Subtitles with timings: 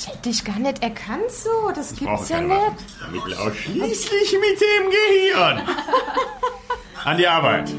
[0.00, 1.72] Ich hätte dich gar nicht erkannt so.
[1.74, 2.56] Das Ich gibt's ja nicht.
[3.02, 5.60] Ermittle ausschließlich mit dem Gehirn.
[7.04, 7.74] An die Arbeit.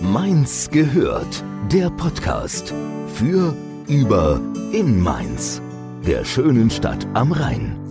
[0.00, 1.44] Mainz gehört.
[1.70, 2.72] Der Podcast
[3.14, 3.54] für,
[3.86, 4.40] über,
[4.72, 5.60] in Mainz.
[6.06, 7.81] Der schönen Stadt am Rhein.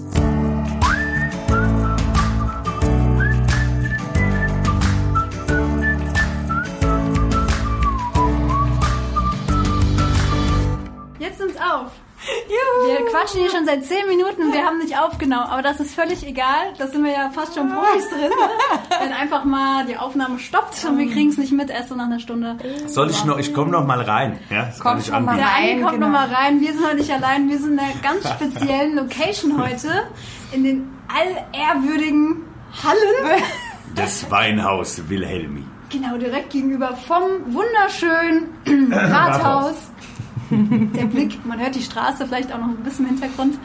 [13.22, 16.74] Quatschen hier schon seit 10 Minuten, wir haben nicht aufgenommen, aber das ist völlig egal.
[16.78, 18.32] Da sind wir ja fast schon Profis drin.
[19.00, 22.06] Wenn einfach mal die Aufnahme stoppt und wir kriegen es nicht mit, erst so nach
[22.06, 22.58] einer Stunde.
[22.88, 24.40] Soll ich noch, ich komme noch mal rein.
[24.50, 25.38] Ja, das Komm kann ich schon mal anbieten.
[25.38, 26.06] Der eine Rein, kommt genau.
[26.08, 26.62] noch mal rein.
[26.62, 27.50] Wir sind heute nicht allein.
[27.50, 29.90] Wir sind in einer ganz speziellen Location heute.
[30.52, 32.44] In den allehrwürdigen
[32.84, 33.44] Hallen.
[33.96, 35.64] Das Weinhaus Wilhelmi.
[35.90, 37.22] Genau, direkt gegenüber vom
[37.54, 39.76] wunderschönen Rathaus.
[40.96, 43.58] Der Blick, man hört die Straße vielleicht auch noch ein bisschen im Hintergrund.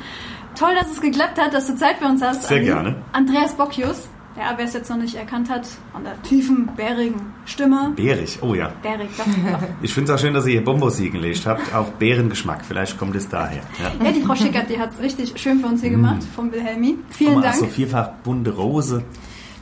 [0.59, 2.45] Toll, dass es geklappt hat, dass du Zeit für uns hast.
[2.45, 2.97] Sehr gerne.
[3.13, 7.93] Andreas Bocchius, ja, wer es jetzt noch nicht erkannt hat, an der tiefen, bärigen Stimme.
[7.97, 8.71] Bärig, oh ja.
[8.83, 9.27] Bärig, doch.
[9.83, 11.75] Ich finde es auch schön, dass ihr hier Bombossie gelegt habt.
[11.75, 12.65] Auch Bärengeschmack.
[12.65, 13.63] Vielleicht kommt es daher.
[13.83, 14.05] Ja.
[14.07, 16.99] Ja, die Frau Schickert, die hat es richtig schön für uns hier gemacht, vom Wilhelmi.
[17.11, 17.57] Vielen Guck mal, Dank.
[17.61, 19.03] so vierfach bunte Rose.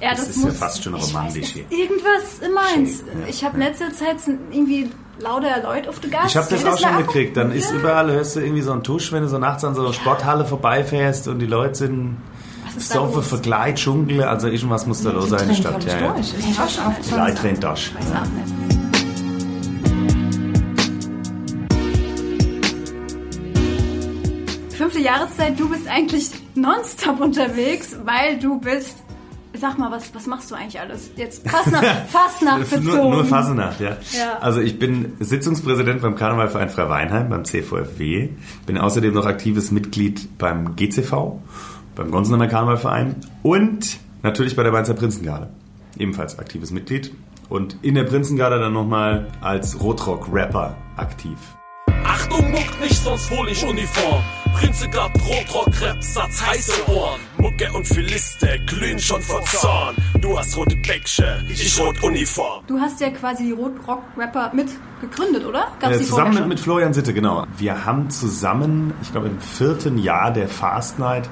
[0.00, 1.64] Ja, Das ist ja fast schon romantisch hier.
[1.70, 2.40] Irgendwas.
[2.74, 3.66] Schön, ja, ich habe ja.
[3.66, 4.16] in letzter Zeit
[4.50, 6.30] irgendwie lauter Leute auf der Gas.
[6.30, 7.36] Ich habe das auch schon war mitgekriegt.
[7.36, 9.82] Dann ist überall, hörst du irgendwie so einen Tusch, wenn du so nachts an so
[9.82, 12.16] einer Sporthalle vorbeifährst und die Leute sind
[12.78, 13.26] so los?
[13.28, 14.24] verkleidet, Dschungel.
[14.24, 15.84] Also irgendwas muss da los sein in der Stadt.
[15.84, 16.12] Ja, ja.
[16.12, 16.34] durch.
[16.38, 17.94] Ich Die Leute drehen durch.
[17.94, 18.54] Weiß auch nicht.
[24.76, 29.03] Fünfte Jahreszeit, du bist eigentlich nonstop unterwegs, weil du bist.
[29.64, 31.10] Sag mal, was, was machst du eigentlich alles?
[31.16, 32.84] Jetzt Fastnacht, Fastnacht bezogen.
[32.84, 33.96] Nur, nur Fasenacht, ja.
[34.12, 34.36] Ja.
[34.42, 38.28] Also ich bin Sitzungspräsident beim Karnevalverein Freiweinheim, beim CVFW.
[38.66, 41.40] Bin außerdem noch aktives Mitglied beim GCV,
[41.96, 45.48] beim Gonsenheimer Karnevalverein und natürlich bei der Mainzer Prinzengarde.
[45.96, 47.14] Ebenfalls aktives Mitglied.
[47.48, 51.38] Und in der Prinzengarde dann nochmal als Rotrock-Rapper aktiv.
[52.04, 54.22] Achtung, muck nicht, sonst hol ich Uniform.
[54.54, 57.20] Prinzegard, Rotrock, Rap, Satz, heiße Ohren.
[57.38, 59.96] Mucke und Philister glühen schon vor Zorn.
[60.20, 62.64] Du hast rote Bäcksche, ich rot Uniform.
[62.66, 64.68] Du hast ja quasi die Rotrock-Rapper mit
[65.00, 65.66] gegründet, oder?
[65.80, 67.46] Gab's Äh, die zusammen mit, mit Florian Sitte, genau.
[67.58, 71.28] Wir haben zusammen, ich glaube im vierten Jahr der Fast Night,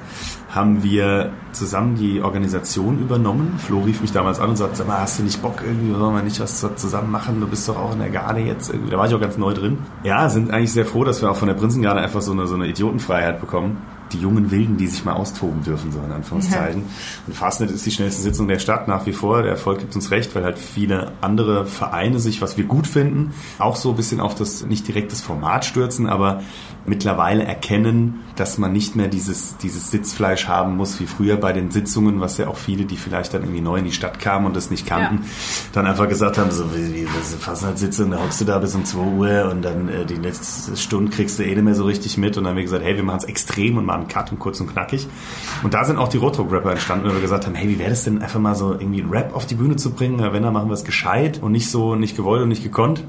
[0.53, 3.57] haben wir zusammen die Organisation übernommen.
[3.57, 6.15] Flo rief mich damals an und sagte, sag mal, hast du nicht Bock irgendwie, wollen
[6.15, 7.39] wir nicht was so zusammen machen?
[7.39, 8.71] Du bist doch auch in der Garde jetzt.
[8.71, 9.79] Da war ich auch ganz neu drin.
[10.03, 12.53] Ja, sind eigentlich sehr froh, dass wir auch von der Prinzengarde einfach so eine, so
[12.53, 12.67] eine
[13.13, 13.77] Idiotenfreiheit bekommen.
[14.11, 16.83] Die jungen Wilden, die sich mal austoben dürfen, so in Anführungszeichen.
[17.25, 19.41] Und Fastnet ist die schnellste Sitzung der Stadt nach wie vor.
[19.41, 23.33] Der Erfolg gibt uns recht, weil halt viele andere Vereine sich, was wir gut finden,
[23.57, 26.41] auch so ein bisschen auf das, nicht direkt das Format stürzen, aber
[26.85, 31.71] mittlerweile erkennen, dass man nicht mehr dieses, dieses Sitzfleisch haben muss wie früher bei den
[31.71, 34.55] Sitzungen, was ja auch viele, die vielleicht dann irgendwie neu in die Stadt kamen und
[34.55, 35.29] das nicht kannten, Ja.
[35.73, 38.73] dann einfach gesagt haben, so wie, wie das ist Fastnachtssitzung, da hockst du da bis
[38.75, 41.85] um 2 Uhr und dann äh, die letzte Stunde kriegst du eh nicht mehr so
[41.85, 44.07] richtig mit und dann haben wir gesagt, hey, wir machen es extrem und machen einen
[44.09, 45.07] Cut und kurz und knackig.
[45.61, 48.03] Und da sind auch die Rotrock-Rapper entstanden, weil wir gesagt haben, hey, wie wäre das
[48.03, 50.19] denn einfach mal so irgendwie einen Rap auf die Bühne zu bringen?
[50.19, 53.03] Wenn, dann machen wir es gescheit und nicht so, nicht gewollt und nicht gekonnt.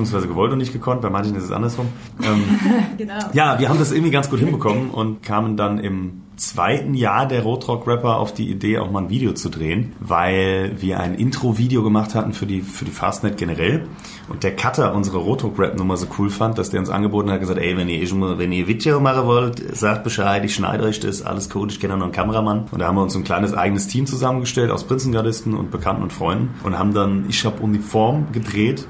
[0.00, 1.88] Beziehungsweise gewollt und nicht gekonnt, bei manchen ist es andersrum.
[2.22, 2.42] Ähm,
[2.96, 3.18] Genau.
[3.32, 7.42] ja, wir haben das irgendwie ganz gut hinbekommen und kamen dann im zweiten Jahr der
[7.42, 12.14] Rotrock-Rapper auf die Idee, auch mal ein Video zu drehen, weil wir ein Intro-Video gemacht
[12.14, 13.86] hatten für die, für die Fastnet generell.
[14.28, 17.76] Und der Cutter unsere Rotrock-Rap-Nummer so cool fand, dass der uns angeboten hat, gesagt, ey,
[17.76, 18.00] wenn ihr,
[18.38, 21.96] wenn ihr Video machen wollt, sagt Bescheid, ich schneide euch das, alles cool, ich kenne
[21.96, 22.68] noch einen Kameramann.
[22.70, 26.12] Und da haben wir uns ein kleines eigenes Team zusammengestellt aus Prinzengardisten und Bekannten und
[26.12, 28.86] Freunden und haben dann Ich hab Uniform gedreht.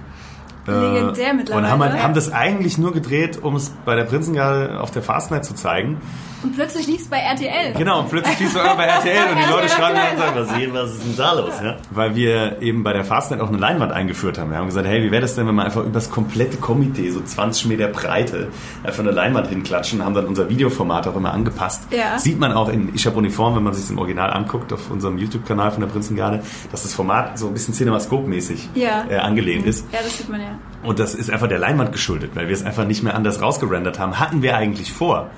[0.70, 1.66] Legendär Äh, mittlerweile.
[1.66, 5.03] Und haben, halt- haben das eigentlich nur gedreht, um es bei der Prinzengarde auf der
[5.03, 5.98] Fastnight zu zeigen.
[6.42, 7.74] Und plötzlich lief es bei RTL.
[7.76, 10.54] Genau, und plötzlich liest du bei RTL und die Leute schreiben mir und sagen, was,
[10.56, 11.52] hier, was ist denn da los?
[11.62, 11.76] Ja?
[11.90, 14.50] Weil wir eben bei der Fastnet auch eine Leinwand eingeführt haben.
[14.50, 17.20] Wir haben gesagt, hey, wie wäre das denn, wenn wir einfach übers komplette Komitee, so
[17.20, 18.48] 20 Meter Breite,
[18.84, 21.82] einfach eine Leinwand hinklatschen, haben dann unser Videoformat auch immer angepasst.
[21.91, 22.18] Ja.
[22.18, 25.18] Sieht man auch in Ich hab Uniform, wenn man sich im Original anguckt, auf unserem
[25.18, 29.04] YouTube-Kanal von der Prinzengarde, dass das Format so ein bisschen Cinemascope-mäßig Ja.
[29.09, 29.84] äh, angelehnt ist.
[29.92, 30.59] Ja, das sieht man ja.
[30.82, 33.98] Und das ist einfach der Leinwand geschuldet, weil wir es einfach nicht mehr anders rausgerendert
[33.98, 34.18] haben.
[34.18, 35.28] Hatten wir eigentlich vor.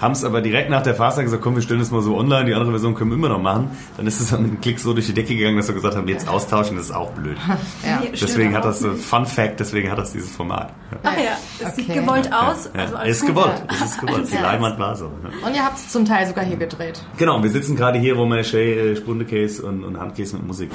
[0.00, 2.44] Haben es aber direkt nach der Fastnacht gesagt, komm, wir stellen das mal so online,
[2.44, 3.70] die andere Version können wir immer noch machen.
[3.96, 5.96] Dann ist es dann mit einem Klick so durch die Decke gegangen, dass wir gesagt
[5.96, 7.36] haben, jetzt austauschen, das ist auch blöd.
[7.86, 8.02] Ja.
[8.10, 10.72] Deswegen hat das, Fun Fact, deswegen hat das dieses Format.
[11.02, 12.00] Ach ja, es sieht Okay.
[12.00, 12.68] gewollt aus.
[12.74, 14.28] Ja, Also ist gewollt, es ist gewollt.
[14.30, 14.36] Die.
[14.36, 15.04] Leinwand war so.
[15.22, 15.46] Ja.
[15.46, 17.00] Und ihr habt es zum Teil sogar hier gedreht.
[17.16, 20.70] Genau, wir sitzen gerade hier, wo meine Shay äh, Spundekäse und, und Handkäse mit Musik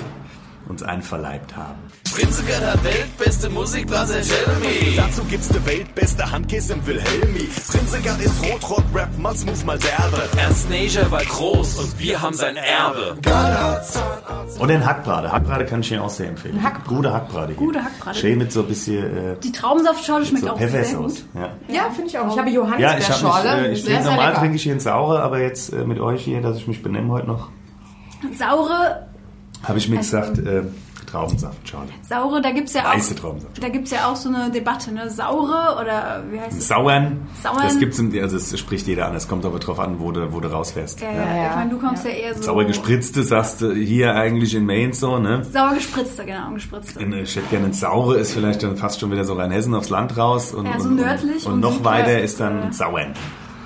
[0.71, 1.79] uns einverleibt haben.
[2.13, 4.95] Prinziger der weltbeste Musikblatt, tell me.
[4.97, 7.47] Dazu gibt's de weltbeste Handkiss im Wilhelmi.
[7.69, 10.21] Prinziger ist Rotrock-Rap, mal smooth, mal derbe.
[10.37, 13.15] Ernst Neger war groß und wir haben sein Erbe.
[14.59, 15.31] Und den Hackbrate.
[15.31, 16.61] Hackbrate kann ich Ihnen auch sehr empfehlen.
[16.61, 16.87] Hackbrate.
[16.95, 17.47] Gute Hackbrate.
[17.49, 17.55] Hier.
[17.57, 18.19] Gute Hackbrate.
[18.19, 21.23] Schön mit so ein bisschen äh, Die Traubensaftschorle schmeckt so auch sehr gut.
[21.33, 21.49] Ja.
[21.67, 22.31] Ja, finde ich auch.
[22.33, 23.67] Ich habe Ja, ich mich, Johannisbeerschorle.
[23.67, 24.39] äh, ich sehr, sehr normal lecker.
[24.39, 27.09] trinke ich hier ins Saure, aber jetzt äh, mit euch hier, dass ich mich benehme
[27.11, 27.49] heute noch,
[28.37, 29.07] Saure,
[29.63, 30.63] habe ich mir gesagt, äh,
[31.11, 31.89] Traubensaftschale.
[32.07, 32.95] saure, da gibt's ja auch.
[32.95, 33.61] Weiße Traubensaft.
[33.61, 35.09] Da gibt's ja auch so eine Debatte, ne?
[35.09, 36.67] Saure oder wie heißt es?
[36.69, 37.57] Sauern, Sauern.
[37.61, 39.15] das gibt's im, also das spricht jeder an.
[39.15, 41.01] Es kommt aber drauf an, wo du, wo du rausfährst.
[41.01, 41.49] Ja, ja, ja.
[41.49, 42.43] Ich meine, du kommst ja, eher so.
[42.43, 45.43] Sauer gespritzte, sagst du hier eigentlich in Maine so, ne?
[45.43, 47.01] Sauer gespritzte, genau, gespritzte.
[47.01, 49.73] In, äh, ich hätte gerne ein Saure, ist vielleicht dann fast schon wieder so Rheinhessen
[49.75, 50.53] aufs Land raus.
[50.53, 52.71] Und, Ja, so und, nördlich Und, und noch südwest, weiter ist dann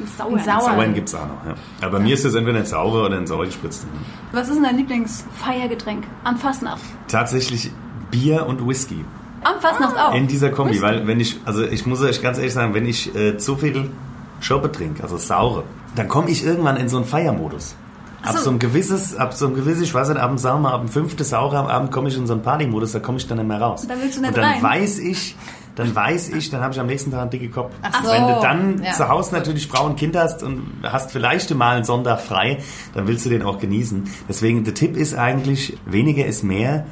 [0.04, 0.40] äh, Sauern.
[0.40, 0.62] Sauer.
[0.62, 0.72] Sauer.
[0.72, 1.56] Sauern gibt's auch noch, ja.
[1.82, 3.88] Aber bei mir ist das entweder ein Saure oder ein Sauer gespritzte.
[4.32, 6.06] Was ist denn dein Lieblingsfeiergetränk?
[6.24, 6.82] Am Fastnacht.
[7.08, 7.72] Tatsächlich
[8.12, 9.04] Bier und Whisky.
[9.44, 10.14] Am Fastnacht auch.
[10.16, 13.16] In dieser Kombi, weil wenn ich, also ich muss euch ganz ehrlich sagen, wenn ich
[13.16, 13.92] äh, zu viel
[14.40, 15.64] Schoppe trinke, also saure,
[15.96, 17.76] dann komme ich irgendwann in so einen Feiermodus.
[18.24, 18.46] Ab so.
[18.46, 20.90] so ein gewisses, ab so ein gewisses, ich weiß nicht, ab dem Sommer, ab dem
[20.90, 23.48] fünften saure am Abend komme ich in so einen Partymodus, da komme ich dann nicht
[23.48, 23.86] mehr raus.
[23.88, 24.64] Da willst du nicht Und dann rein.
[24.64, 25.36] weiß ich,
[25.76, 27.74] dann weiß ich, dann habe ich am nächsten Tag einen dicken Kopf.
[28.04, 28.92] so, Wenn du dann ja.
[28.94, 32.60] zu Hause natürlich Frau und Kind hast und hast vielleicht mal einen Sonntag frei,
[32.94, 34.06] dann willst du den auch genießen.
[34.30, 36.86] Deswegen, der Tipp ist eigentlich, weniger ist mehr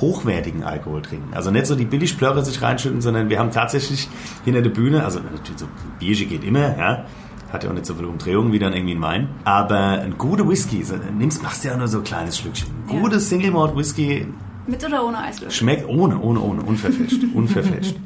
[0.00, 1.34] hochwertigen Alkohol trinken.
[1.34, 4.08] Also nicht so die Billigplörre sich reinschütten, sondern wir haben tatsächlich
[4.44, 5.66] hinter der Bühne, also natürlich so
[5.98, 7.06] Bierche geht immer, ja,
[7.52, 10.46] hat ja auch nicht so viele Umdrehungen wie dann irgendwie ein Wein, aber ein guter
[10.48, 12.68] Whisky, so, nimmst, machst ja auch nur so ein kleines Schlückchen.
[12.90, 14.26] Ein Gutes Single Malt Whisky
[14.68, 15.50] Mit oder ohne Eislöffel?
[15.50, 17.96] schmeckt ohne, ohne, ohne, unverfälscht, unverfälscht.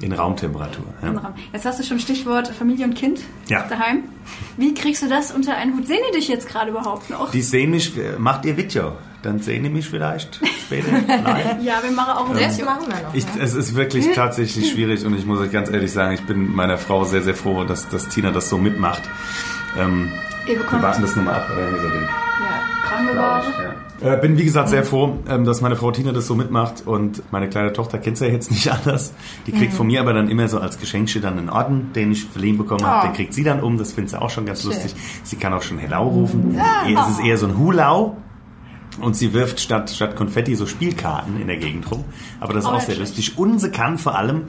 [0.00, 0.84] In Raumtemperatur.
[1.02, 1.34] Ja.
[1.52, 3.66] Jetzt hast du schon Stichwort Familie und Kind Ja.
[3.68, 4.04] daheim.
[4.56, 5.88] Wie kriegst du das unter einen Hut?
[5.88, 7.32] Sehen die dich jetzt gerade überhaupt noch?
[7.32, 8.92] Die sehen mich, macht ihr Video,
[9.22, 10.92] dann sehen die mich vielleicht später.
[10.92, 11.58] Nein.
[11.64, 12.66] ja, wir machen auch ein Das Video.
[12.66, 13.12] machen wir noch.
[13.12, 16.54] Ich, es ist wirklich tatsächlich schwierig und ich muss euch ganz ehrlich sagen, ich bin
[16.54, 19.02] meiner Frau sehr, sehr froh, dass, dass Tina das so mitmacht.
[19.76, 20.12] Ähm,
[20.48, 21.68] Ihr wir warten das nochmal ab, oder?
[21.68, 23.52] Hier so den, ja, Krankenwagen.
[24.02, 24.14] ja.
[24.14, 27.22] äh, bin wie gesagt sehr froh, ähm, dass meine Frau Tina das so mitmacht und
[27.32, 29.12] meine kleine Tochter kennt ja jetzt nicht anders.
[29.46, 32.24] Die kriegt von mir aber dann immer so als Geschenkchen dann einen Orden, den ich
[32.24, 33.00] verliehen bekommen habe.
[33.06, 33.08] Oh.
[33.08, 34.94] Den kriegt sie dann um, das findet sie auch schon ganz lustig.
[35.22, 36.58] Sie kann auch schon Hellau rufen.
[36.86, 38.16] Es ist eher so ein Hulau.
[39.00, 42.04] Und sie wirft statt, statt Konfetti so Spielkarten in der Gegend rum.
[42.40, 43.38] Aber das ist Oh, auch sehr lustig.
[43.38, 44.46] Und sie kann vor allem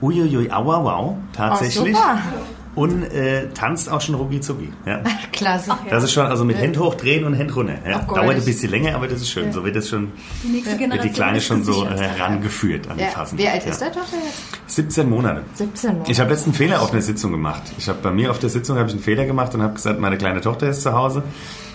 [0.00, 1.96] uiuiui, aua, wow, tatsächlich.
[1.96, 2.67] Oh.
[2.78, 4.72] Und äh, tanzt auch schon rucki zucki.
[4.86, 5.02] Ja.
[5.32, 5.72] Klasse.
[5.90, 7.74] Das ist schon, also mit Hand hochdrehen und Hand runter.
[7.84, 8.04] Ja.
[8.06, 9.52] Ach, Dauert ein bisschen länger, aber das ist schön.
[9.52, 10.12] So wird das schon,
[10.44, 13.08] Die nächste wird die Kleine schon so äh, herangeführt an die Ja.
[13.10, 13.36] Fassen.
[13.36, 13.70] Wie alt ja.
[13.72, 14.76] ist der Tochter jetzt?
[14.76, 15.42] 17 Monate.
[15.54, 16.12] 17 Monate.
[16.12, 17.62] Ich habe letzten Fehler auf einer Sitzung gemacht.
[17.78, 19.98] Ich habe bei mir auf der Sitzung habe ich einen Fehler gemacht und habe gesagt,
[19.98, 21.24] meine kleine Tochter ist zu Hause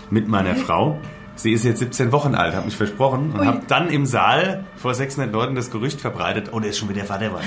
[0.09, 0.97] mit meiner Frau.
[1.35, 4.93] Sie ist jetzt 17 Wochen alt, habe mich versprochen und habe dann im Saal vor
[4.93, 7.31] 600 Leuten das Gerücht verbreitet, oh, der ist schon wieder Vater.
[7.31, 7.41] Mann.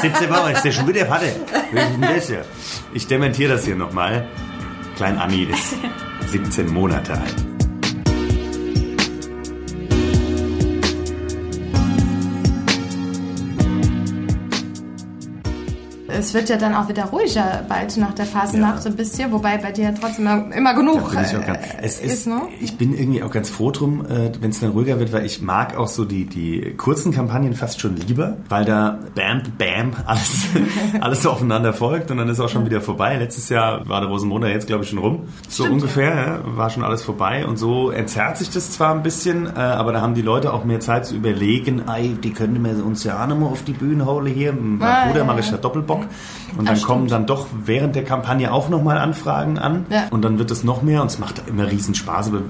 [0.00, 1.26] 17 Wochen, ist der schon wieder Vater.
[2.92, 4.26] Ich dementiere das hier nochmal.
[4.96, 5.76] Klein Anni ist
[6.26, 7.51] 17 Monate alt.
[16.22, 19.72] Es wird ja dann auch wieder ruhiger bald nach der Phasennacht ein bisschen, wobei bei
[19.72, 22.42] dir trotzdem immer, immer genug Bin ich, ganz, äh, es ist, ist, ne?
[22.60, 25.42] ich bin irgendwie auch ganz froh drum, äh, wenn es dann ruhiger wird, weil ich
[25.42, 30.44] mag auch so die, die kurzen Kampagnen fast schon lieber, weil da bam, bam, alles,
[31.00, 33.16] alles so aufeinander folgt und dann ist auch schon wieder vorbei.
[33.16, 35.22] Letztes Jahr war der Rosenmontag jetzt, glaube ich, schon rum.
[35.48, 39.46] So ungefähr, ja, war schon alles vorbei und so entzerrt sich das zwar ein bisschen,
[39.46, 42.86] äh, aber da haben die Leute auch mehr Zeit zu überlegen, ey, die könnten wir
[42.86, 44.52] uns ja auch nochmal auf die Bühne holen hier.
[44.52, 45.52] Meinem Ah, Bruder ja, mache ich ja.
[45.52, 46.04] ja Doppelbock.
[46.56, 49.86] Und dann kommen dann doch während der Kampagne auch nochmal Anfragen an.
[49.90, 50.04] Ja.
[50.10, 52.42] Und dann wird es noch mehr und es macht immer riesen Spaß, aber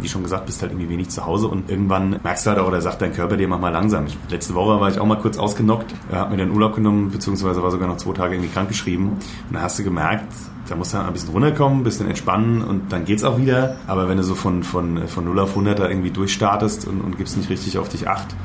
[0.00, 2.68] wie schon gesagt, bist halt irgendwie wenig zu Hause und irgendwann merkst du halt auch,
[2.68, 4.06] oder sagt dein Körper dir, mach mal langsam.
[4.06, 7.62] Ich, letzte Woche war ich auch mal kurz ausgenockt, hab mir den Urlaub genommen, beziehungsweise
[7.62, 9.08] war sogar noch zwei Tage irgendwie krankgeschrieben.
[9.08, 9.20] Und
[9.52, 10.32] da hast du gemerkt,
[10.68, 13.76] da musst du dann ein bisschen runterkommen, ein bisschen entspannen und dann geht's auch wieder.
[13.86, 17.16] Aber wenn du so von, von, von 0 auf 100 da irgendwie durchstartest und, und
[17.16, 18.36] gibst nicht richtig auf dich acht,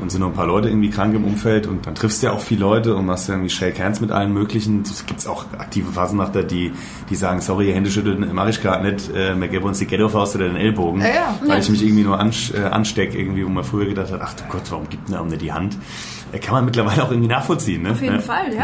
[0.00, 2.32] und sind noch ein paar Leute irgendwie krank im Umfeld und dann triffst du ja
[2.32, 4.82] auch viele Leute und machst ja irgendwie Shake Hands mit allen möglichen.
[4.82, 6.72] Es gibt auch aktive Phasennachter, die,
[7.08, 10.36] die sagen, sorry, Hände schütteln mache ich gerade nicht, äh, wir geben uns die Ghetto-Faust
[10.36, 11.38] oder den Ellbogen, Ja, ja.
[11.46, 14.44] weil ich mich irgendwie nur äh, anstecke, irgendwie, wo man früher gedacht hat, ach du
[14.48, 15.76] Gott, warum gibt mir nicht die Hand?
[16.32, 17.82] Äh, kann man mittlerweile auch irgendwie nachvollziehen.
[17.82, 17.90] Ne?
[17.90, 18.20] Auf jeden Ja.
[18.20, 18.54] Fall,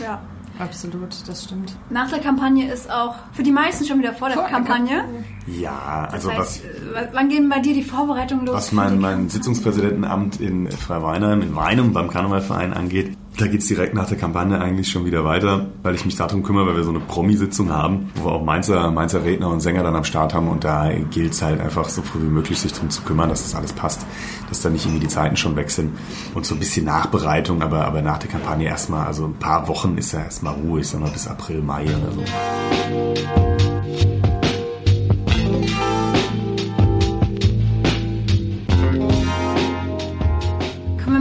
[0.00, 0.20] ja.
[0.58, 1.76] Absolut, das stimmt.
[1.90, 5.04] Nach der Kampagne ist auch für die meisten schon wieder vor der Vor der Kampagne.
[5.46, 6.46] Ja, also das was...
[6.46, 8.54] heißt, äh, wann gehen bei dir die Vorbereitungen los?
[8.54, 9.30] Was mein, mein Kampagne?
[9.30, 14.88] Sitzungspräsidentenamt in Freiweinheim, in Weinum beim Karnevalverein angeht, Da geht's direkt nach der Kampagne eigentlich
[14.88, 18.26] schon wieder weiter, weil ich mich darum kümmere, weil wir so eine Promi-Sitzung haben, wo
[18.26, 21.60] wir auch Mainzer, Mainzer Redner und Sänger dann am Start haben und da gilt's halt
[21.60, 24.06] einfach so früh wie möglich sich darum zu kümmern, dass das alles passt,
[24.48, 25.98] dass da nicht irgendwie die Zeiten schon weg sind
[26.34, 29.98] und so ein bisschen Nachbereitung, aber, aber nach der Kampagne erstmal, also ein paar Wochen
[29.98, 33.53] ist ja erstmal Ruhe, ich sag mal bis April, Mai oder so.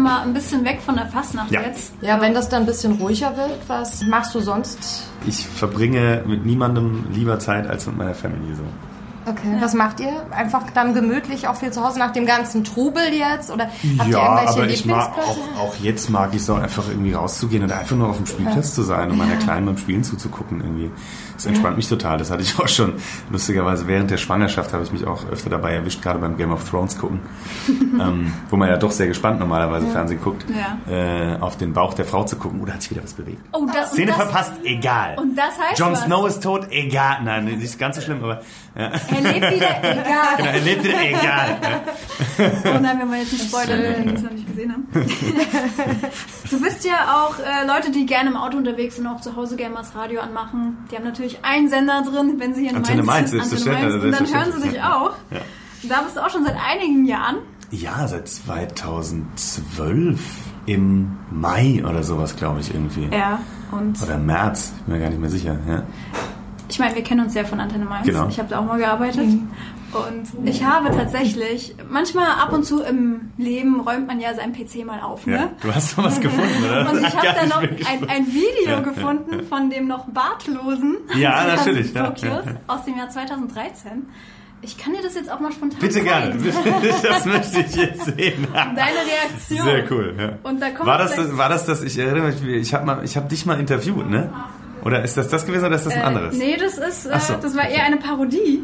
[0.04, 1.62] Mal ein bisschen weg von der Fastnacht Ja.
[1.62, 1.94] jetzt.
[2.02, 5.08] Ja, wenn das dann ein bisschen ruhiger wird, was machst du sonst?
[5.26, 8.64] Ich verbringe mit niemandem lieber Zeit als mit meiner Family so.
[9.26, 9.56] Okay.
[9.62, 10.12] Was macht ihr?
[10.32, 13.52] Einfach dann gemütlich auch viel zu Hause nach dem ganzen Trubel jetzt?
[13.52, 13.66] Oder
[13.98, 17.14] habt ihr ja, irgendwelche aber ich mag auch, auch jetzt mag ich auch einfach irgendwie
[17.14, 20.60] rauszugehen und einfach nur auf dem Spielplatz zu sein und meiner Kleinen beim Spielen zuzugucken
[20.60, 20.92] irgendwie.
[21.44, 22.18] Das entspannt mich total.
[22.18, 22.94] Das hatte ich auch schon
[23.30, 26.70] lustigerweise während der Schwangerschaft habe ich mich auch öfter dabei erwischt, gerade beim Game of
[26.70, 27.20] Thrones gucken,
[27.68, 30.78] ähm, wo man ja doch sehr gespannt normalerweise Fernsehen guckt, Ja.
[30.92, 32.60] äh, auf den Bauch der Frau zu gucken.
[32.62, 33.40] Oh, da hat sich wieder was bewegt.
[33.52, 35.18] Oh, das, Szene das, verpasst, egal.
[35.20, 35.96] und das heißt Jon.
[35.96, 37.18] Snow ist tot, egal.
[37.24, 38.42] Nein, nicht ganz so schlimm, aber
[38.76, 38.86] ja.
[38.86, 40.46] Er lebt wieder, Genau, egal.
[40.56, 41.58] er lebt wieder, egal.
[42.76, 44.88] Oh nein, wenn wir jetzt nicht spoilern, wenn die es noch nicht gesehen haben.
[46.52, 49.56] du bist ja auch äh, Leute, die gerne im Auto unterwegs sind, auch zu Hause
[49.56, 50.78] gerne mal das Radio anmachen.
[50.92, 53.68] Die haben natürlich einen Sender drin, wenn sie hier in Antenne Mainz Mainz, sind.
[53.68, 54.04] Antenne Mainz.
[54.04, 54.98] Und dann hören sie dich ja.
[54.98, 55.12] auch.
[55.84, 57.38] Da bist du auch schon seit einigen Jahren.
[57.72, 60.20] Ja, seit 2012
[60.66, 63.08] im Mai oder sowas, glaube ich, irgendwie.
[63.12, 63.40] Ja.
[63.72, 65.58] Und Oder März, ich bin mir gar nicht mehr sicher.
[65.68, 65.84] Ja.
[66.70, 68.06] ich meine, wir kennen uns ja von Antenne Mainz.
[68.06, 68.28] Genau.
[68.28, 69.28] Ich habe da auch mal gearbeitet.
[69.94, 74.86] Und ich habe tatsächlich, manchmal ab und zu im Leben räumt man ja seinen PC
[74.86, 75.34] mal auf, ne?
[75.36, 75.50] Ja.
[75.62, 76.90] Du hast doch was gefunden, oder?
[76.92, 78.80] Und ich habe da noch ein, ein Video Ja.
[78.80, 82.14] gefunden von dem noch bartlosen Ja, natürlich, ja,
[82.68, 84.08] aus dem Jahr 2013.
[84.62, 86.54] Ich kann dir das jetzt auch mal spontan Bitte gerne, zeigen.
[87.04, 88.48] das möchte ich jetzt sehen.
[88.54, 89.66] Deine Reaktion.
[89.66, 90.16] Sehr cool.
[90.18, 90.30] Ja.
[90.50, 93.30] Und da kommt war, das, das, war das das, ich erinnere mich, ich habe hab
[93.30, 94.34] dich mal interviewt, ne?
[94.86, 96.38] Oder ist das das gewesen oder ist das ein Äh, anderes?
[96.38, 97.34] nee, das ist, äh, so.
[97.42, 98.64] das war eher eine Parodie.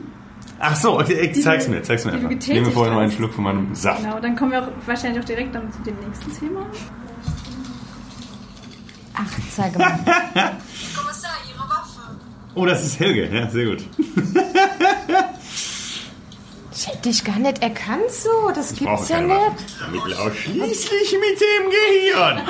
[0.61, 2.29] Ach so, okay, zeig's mir, zeig's mir einfach.
[2.29, 3.11] Ich nehme vorher noch einen.
[3.11, 4.01] Schluck von meinem Saft.
[4.03, 6.65] Genau, dann kommen wir auch wahrscheinlich auch direkt dann zu dem nächsten Thema.
[9.13, 9.87] Ach, zeige mal.
[10.03, 12.17] Kommissar, Ihre Waffe.
[12.55, 13.83] Oh, das ist Helge, ja, sehr gut.
[16.73, 18.51] Ich hätte dich gar nicht erkannt so.
[18.55, 19.35] Das Ich gibt's ja nicht.
[19.35, 19.91] Waffen.
[19.91, 22.41] Mit ausschließlich mit dem Gehirn.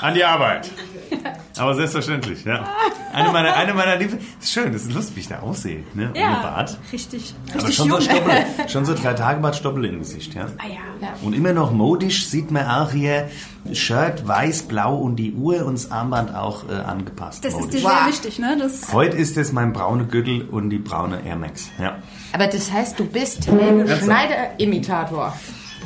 [0.00, 0.70] An die Arbeit.
[1.58, 2.66] Aber selbstverständlich, ja.
[3.12, 4.24] Eine meiner, eine meiner Lieblings...
[4.40, 6.10] Ist schön, das ist lustig, wie ich da aussehe, ne?
[6.10, 6.78] Ohne Bart.
[6.92, 8.02] richtig, Aber richtig schon so jung.
[8.02, 10.46] Stoppel, schon so drei Tage Bart Stoppel im Gesicht, ja.
[10.58, 11.08] ah ja.
[11.22, 13.28] Und immer noch modisch sieht man auch hier
[13.72, 17.44] Shirt weiß, blau und die Uhr und das Armband auch äh, angepasst.
[17.44, 17.82] Das ist modisch.
[17.82, 18.56] dir sehr wichtig, ne?
[18.58, 21.70] Das, Heute ist es mein brauner Gürtel und die braune Air Max.
[21.78, 21.98] Ja.
[22.32, 25.34] Aber das heißt, du bist Helge Schneider-Imitator.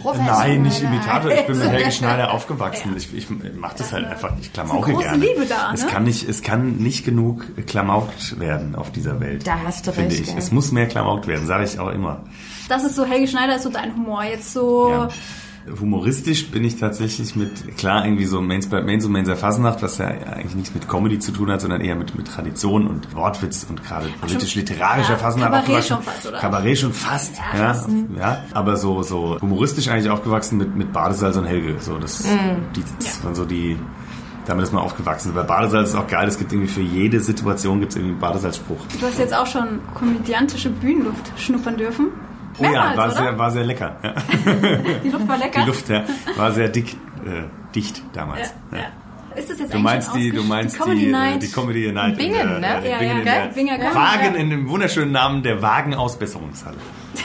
[0.04, 1.30] Nein, nicht Imitator.
[1.30, 2.94] Ich bin mit Helge Schneider aufgewachsen.
[2.96, 4.32] Ich, ich mache das halt einfach.
[4.40, 5.18] Ich klamauke gerne.
[5.24, 5.90] Liebe da, es ne?
[5.90, 9.46] kann nicht, es kann nicht genug klamaukt werden auf dieser Welt.
[9.46, 10.28] Da hast du finde recht, ich.
[10.28, 10.36] ja.
[10.38, 12.24] Es muss mehr klamaukt werden, sage ich auch immer.
[12.68, 14.24] das ist so, Helge Schneider ist so dein Humor.
[14.24, 15.08] Jetzt so, Ja.
[15.78, 19.98] Humoristisch bin ich tatsächlich mit, klar, irgendwie so Mains bei Mains und Mainzer Fasnacht, was
[19.98, 23.66] ja eigentlich nichts mit Comedy zu tun hat, sondern eher mit, mit Tradition und Wortwitz
[23.68, 25.88] und gerade politisch-literarischer ja, Fasnacht Kabarett aufgewachsen.
[25.88, 26.38] schon fast, oder?
[26.38, 27.86] Kabarett schon fast, ja.
[28.18, 31.76] Ja, aber so, so humoristisch eigentlich aufgewachsen mit, mit Badesalz und Helge.
[31.78, 33.76] So, das, die, das waren so die,
[34.46, 35.32] damit ist man aufgewachsen.
[35.34, 38.20] Bei Badesalz ist auch geil, es gibt irgendwie für jede Situation gibt es irgendwie einen
[38.20, 38.78] Badesalzspruch.
[38.98, 42.08] du hast jetzt auch schon komödiantische Bühnenluft schnuppern dürfen.
[42.58, 43.16] Oh ja, war oder?
[43.16, 43.96] sehr, war sehr lecker.
[44.02, 44.14] Ja.
[45.04, 45.60] Die Luft war lecker.
[45.62, 46.04] Die Luft, ja,
[46.36, 47.42] war sehr dick, äh,
[47.74, 48.52] dicht damals.
[48.72, 48.84] Ja, ja.
[49.36, 51.36] Ist das jetzt Du meinst die, du meinst die Comedy die, Night?
[51.36, 52.18] äh, die Comedy Night.
[52.18, 52.66] Bingen, in ne?
[52.84, 54.40] äh, Ja, Bingen ja, in Binger Wagen ja.
[54.40, 56.76] in dem wunderschönen Namen der Wagenausbesserungshalle.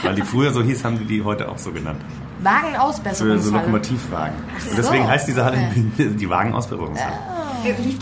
[0.02, 2.00] Weil die früher so hieß, haben die die heute auch so genannt.
[2.00, 3.52] Für so Wagenausbesserungshalle.
[3.56, 4.34] Lokomotivwagen.
[4.58, 4.70] so.
[4.70, 5.58] Und deswegen heißt diese Halle
[5.98, 7.12] die Wagenausbesserungshalle.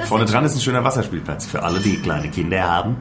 [0.06, 1.46] Vorne dran ist ein schöner Wasserspielplatz.
[1.46, 2.96] Für alle, die kleine Kinder haben,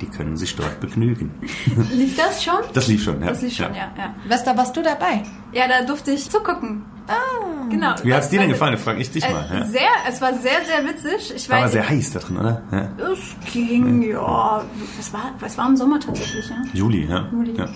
[0.00, 1.30] die können sich dort begnügen.
[1.92, 2.54] Lief das schon?
[2.72, 3.28] Das lief schon, ja.
[3.28, 3.90] Das lief schon, ja.
[3.96, 4.14] ja.
[4.28, 5.22] Was, da warst du dabei?
[5.52, 6.84] Ja, da durfte ich zugucken.
[7.08, 7.66] Ah.
[7.70, 7.94] Genau.
[8.02, 8.72] Wie hat's dir denn Also, gefallen?
[8.72, 9.44] Das frage ich dich mal.
[9.52, 9.64] Äh, Ja.
[9.66, 11.32] sehr, es war sehr, sehr witzig.
[11.36, 12.62] Ich War aber sehr heiß da drin, oder?
[12.72, 12.88] Ja.
[13.12, 14.64] es ging, ja,
[14.98, 16.56] es war, es war im Sommer tatsächlich, ja.
[16.72, 17.28] Juli, ja.
[17.32, 17.54] Juli.
[17.56, 17.68] ja.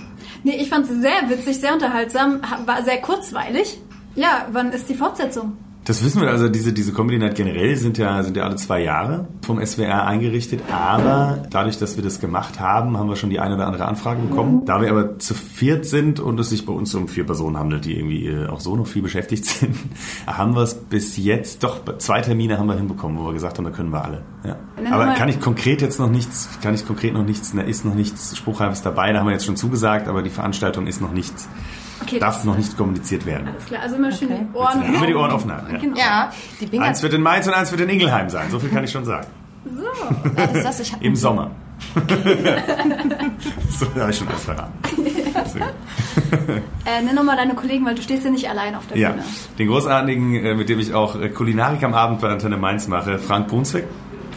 [0.42, 3.78] Nee, ich fand es sehr witzig, sehr unterhaltsam, ha- war sehr kurzweilig.
[4.16, 5.56] Ja, wann ist die Fortsetzung?
[5.90, 8.80] Das wissen wir, also diese, diese Comedy Night generell sind ja, sind ja alle zwei
[8.80, 13.40] Jahre vom SWR eingerichtet, aber dadurch, dass wir das gemacht haben, haben wir schon die
[13.40, 14.64] eine oder andere Anfrage bekommen.
[14.66, 17.86] Da wir aber zu viert sind und es sich bei uns um vier Personen handelt,
[17.86, 19.74] die irgendwie äh, auch so noch viel beschäftigt sind,
[20.28, 23.64] haben wir es bis jetzt, doch zwei Termine haben wir hinbekommen, wo wir gesagt haben,
[23.64, 24.22] da können wir alle.
[24.44, 24.56] Ja.
[24.92, 27.96] Aber kann ich konkret jetzt noch nichts, kann ich konkret noch nichts, da ist noch
[27.96, 31.34] nichts Spruchreifes dabei, da haben wir jetzt schon zugesagt, aber die Veranstaltung ist noch nicht
[32.02, 33.48] Okay, Darf das- noch nicht kommuniziert werden.
[33.48, 34.46] Alles klar, also immer schön Okay.
[34.52, 35.72] die Ohren Immer die Ohren offen halten.
[35.72, 35.78] Ja.
[35.78, 35.96] Genau.
[35.98, 36.30] Ja,
[36.60, 36.78] die.
[36.78, 38.50] Eins wird in Mainz und eins wird in Ingelheim sein.
[38.50, 39.26] So viel kann ich schon sagen.
[40.34, 40.80] Was ist das?
[40.80, 41.50] Ich Im Sommer.
[43.70, 44.72] so habe ich schon alles verraten.
[46.84, 49.24] Äh, nenn nochmal deine Kollegen, weil du stehst ja nicht allein auf der Ja, Bühne.
[49.58, 53.18] den großartigen, äh, mit dem ich auch äh, Kulinarik am Abend bei Antenne Mainz mache,
[53.18, 53.84] Frank Brunswick.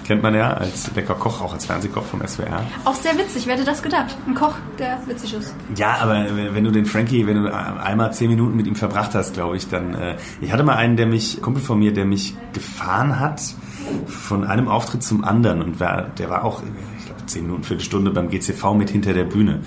[0.04, 2.64] Kennt man ja als lecker Koch, auch als Fernsehkoch vom SWR.
[2.84, 4.16] Auch sehr witzig, wer hätte das gedacht?
[4.28, 5.56] Ein Koch, der witzig ist.
[5.78, 9.34] Ja, aber wenn du den Frankie, wenn du einmal zehn Minuten mit ihm verbracht hast,
[9.34, 9.94] glaube ich, dann.
[9.94, 13.42] Äh, ich hatte mal einen, der mich, Kumpel von mir, der mich gefahren hat
[14.08, 16.62] von einem Auftritt zum anderen und war, der war auch,
[16.98, 19.62] ich glaube, zehn Minuten, Viertelstunde beim GCV mit hinter der Bühne.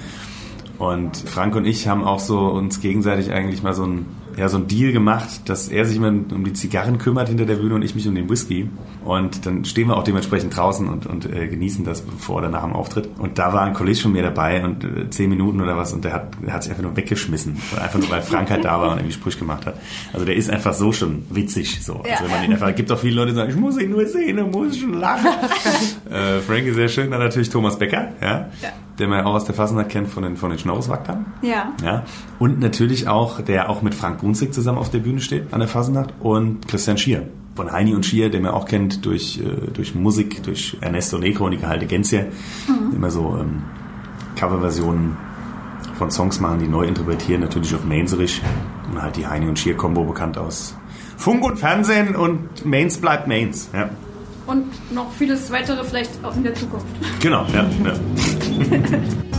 [0.79, 4.59] Und Frank und ich haben auch so uns gegenseitig eigentlich mal so ein, ja, so
[4.59, 7.83] ein Deal gemacht, dass er sich immer um die Zigarren kümmert hinter der Bühne und
[7.83, 8.69] ich mich um den Whisky.
[9.07, 12.63] Und dann stehen wir auch dementsprechend draußen und, und äh, genießen das vor oder nach
[12.65, 13.09] dem Auftritt.
[13.19, 16.05] Und da war ein Kollege von mir dabei und äh, zehn Minuten oder was und
[16.05, 17.57] der hat, der hat sich einfach nur weggeschmissen.
[17.81, 19.77] Einfach nur, weil Frank halt da war und irgendwie Sprüche gemacht hat.
[20.13, 21.83] Also der ist einfach so schon witzig.
[21.83, 21.95] So.
[21.99, 22.19] Also Ja.
[22.23, 24.05] wenn man ihn einfach, es gibt auch viele Leute, die sagen, ich muss ihn nur
[24.07, 25.27] sehen, er muss schon lachen.
[26.11, 27.11] äh, Frank ist sehr schön.
[27.11, 28.49] Dann natürlich Thomas Becker, ja,
[28.99, 31.27] der man ja auch aus der Fasnacht kennt von den, von den Schnauzwackern.
[31.43, 31.73] Ja.
[31.85, 32.05] Ja.
[32.39, 35.69] Und natürlich auch, der auch mit Frank Brunswick zusammen auf der Bühne steht an der
[35.69, 37.29] Fasnacht und Christian Schier.
[37.57, 41.47] Von Heini und Schier, den man auch kennt durch, äh, durch Musik, durch Ernesto Negro
[41.47, 42.27] und die Gehalte Gänse.
[42.95, 43.63] Immer so ähm,
[44.37, 45.17] Coverversionen
[45.95, 48.43] von Songs machen, die neu interpretieren, natürlich auf Mainzerich.
[48.91, 50.77] Und halt die Heini und Schier Combo bekannt aus
[51.17, 53.71] Funk und Fernsehen und Mains bleibt Mains.
[53.73, 53.91] Ja.
[54.47, 56.87] Und noch vieles weitere vielleicht auch in der Zukunft.
[57.21, 57.67] Genau, ja.
[57.85, 57.95] ja.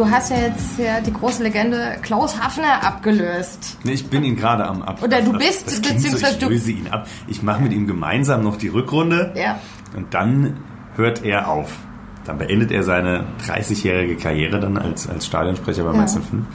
[0.00, 3.76] Du hast ja jetzt ja die große Legende Klaus Hafner abgelöst.
[3.84, 5.02] Nee, Ich bin ihn gerade am Ab.
[5.02, 7.06] Oder du das- bist, das klingt beziehungsweise so, du- ich löse ihn ab.
[7.26, 9.34] Ich mache mit ihm gemeinsam noch die Rückrunde.
[9.36, 9.58] Ja.
[9.94, 10.56] Und dann
[10.96, 11.70] hört er auf.
[12.24, 16.46] Dann beendet er seine 30-jährige Karriere dann als, als Stadionsprecher bei Mainz 05.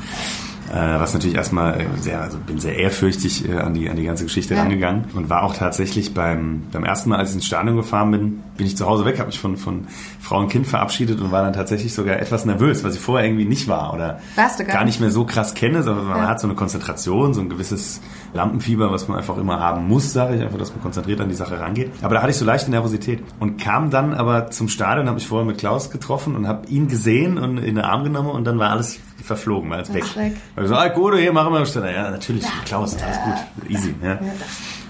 [0.75, 4.03] Äh, was natürlich erstmal äh, sehr, also bin sehr ehrfürchtig äh, an die, an die
[4.03, 4.61] ganze Geschichte Ja.
[4.61, 8.43] rangegangen und war auch tatsächlich beim, beim ersten Mal, als ich ins Stadion gefahren bin,
[8.57, 9.87] bin ich zu Hause weg, habe mich von, von
[10.19, 13.45] Frau und Kind verabschiedet und war dann tatsächlich sogar etwas nervös, was ich vorher irgendwie
[13.45, 14.85] nicht war oder gar gar nicht?
[14.85, 16.27] nicht mehr so krass kenne, sondern man Ja.
[16.27, 18.01] hat so eine Konzentration, so ein gewisses
[18.33, 21.35] Lampenfieber, was man einfach immer haben muss, sage ich einfach, dass man konzentriert an die
[21.35, 21.91] Sache rangeht.
[22.01, 25.27] Aber da hatte ich so leichte Nervosität und kam dann aber zum Stadion, habe mich
[25.27, 28.59] vorher mit Klaus getroffen und habe ihn gesehen und in den Arm genommen und dann
[28.59, 30.03] war alles verflogen, war alles weg.
[30.15, 30.33] Weg.
[30.61, 31.61] Ich so, ah, gut, hier machen wir.
[31.63, 33.95] Ich so, ja, natürlich, Klaus, alles gut, easy.
[34.03, 34.19] Ja.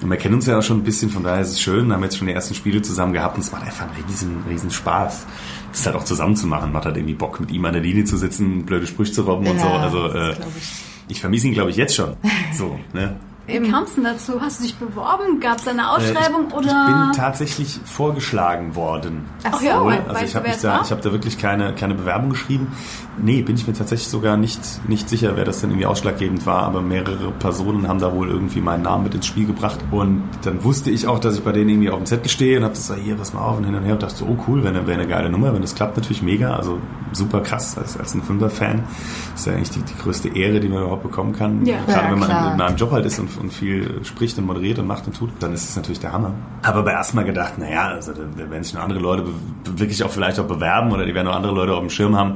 [0.02, 2.04] Und wir kennen uns ja auch schon ein bisschen, von daher ist es schön, haben
[2.04, 5.26] jetzt schon die ersten Spiele zusammen gehabt und es macht einfach einen riesen, riesen Spaß.
[5.72, 8.06] Das halt auch zusammen zu machen, macht halt irgendwie Bock, mit ihm an der Linie
[8.06, 10.00] zu sitzen, blöde Sprüche zu robben und Ja, so.
[10.08, 10.36] Also äh,
[11.08, 12.16] ich vermisse ihn, glaube ich, jetzt schon.
[12.54, 13.16] So, ne?
[13.48, 14.42] Wie kam es denn dazu?
[14.42, 15.40] Hast du dich beworben?
[15.40, 16.86] Gab es eine Äh, Ausschreibung ich, oder?
[16.88, 19.26] Ich bin tatsächlich vorgeschlagen worden.
[19.44, 21.94] Ach ja, Wohl, we- also weißt ich habe da, ich habe da wirklich keine, keine
[21.96, 22.68] Bewerbung geschrieben.
[23.22, 26.64] Nee, bin ich mir tatsächlich sogar nicht, nicht sicher, wer das denn irgendwie ausschlaggebend war,
[26.64, 29.80] aber mehrere Personen haben da wohl irgendwie meinen Namen mit ins Spiel gebracht.
[29.92, 32.64] Und dann wusste ich auch, dass ich bei denen irgendwie auf dem Zettel stehe und
[32.64, 34.38] habe das so, hier, pass mal auf und hin und her und dachte so, oh
[34.48, 36.80] cool, wäre eine, wär eine geile Nummer, wenn das klappt, natürlich mega, also
[37.14, 38.84] super krass als, als ein Fünfer-Fan.
[39.32, 41.66] Das ist ja eigentlich die, die größte Ehre, die man überhaupt bekommen kann.
[41.66, 41.78] Ja.
[41.86, 42.52] Gerade Ja, wenn man klar.
[42.52, 45.30] in meinem Job halt ist und, und viel spricht und moderiert und macht und tut,
[45.40, 46.34] dann ist es natürlich der Hammer.
[46.64, 49.26] Habe aber erstmal gedacht, naja, also da, da werden sich noch andere Leute
[49.76, 52.36] wirklich auch vielleicht auch bewerben oder die werden noch andere Leute auf dem Schirm haben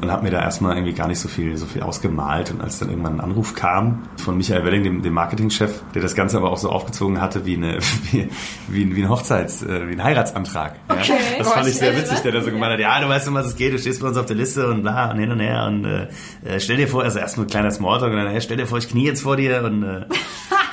[0.00, 2.78] und habe mir da erstmal irgendwie gar nicht so viel so viel ausgemalt und als
[2.78, 6.50] dann irgendwann ein Anruf kam von Michael Welling, dem, dem Marketingchef, der das Ganze aber
[6.50, 7.78] auch so aufgezogen hatte wie eine
[8.10, 8.28] wie,
[8.68, 10.74] wie, ein- wie ein Hochzeits äh, wie ein Heiratsantrag.
[10.88, 11.00] Okay.
[11.08, 11.38] Ja.
[11.38, 13.46] Das fand ich sehr witzig, der da so gemeint hat, ja, du weißt, um was
[13.46, 15.66] es geht, du stehst bei uns auf der Liste und bla und hin und her
[15.66, 16.08] und äh,
[16.44, 18.78] äh, stell dir vor, also erstmal ein kleiner Smalltalk und dann, hey, stell dir vor,
[18.78, 20.06] ich knie jetzt vor dir und äh,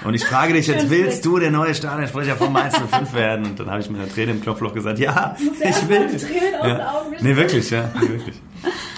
[0.04, 3.46] und ich frage dich jetzt, willst du der neue Stadionsprecher von Mainz 05 werden?
[3.46, 6.08] Und dann habe ich mit einer Träne im Knopfloch gesagt, ja, ich will.
[6.08, 6.68] Tränen aus
[7.08, 7.22] den ja.
[7.22, 8.42] Nee, wirklich, ja, nee, wirklich.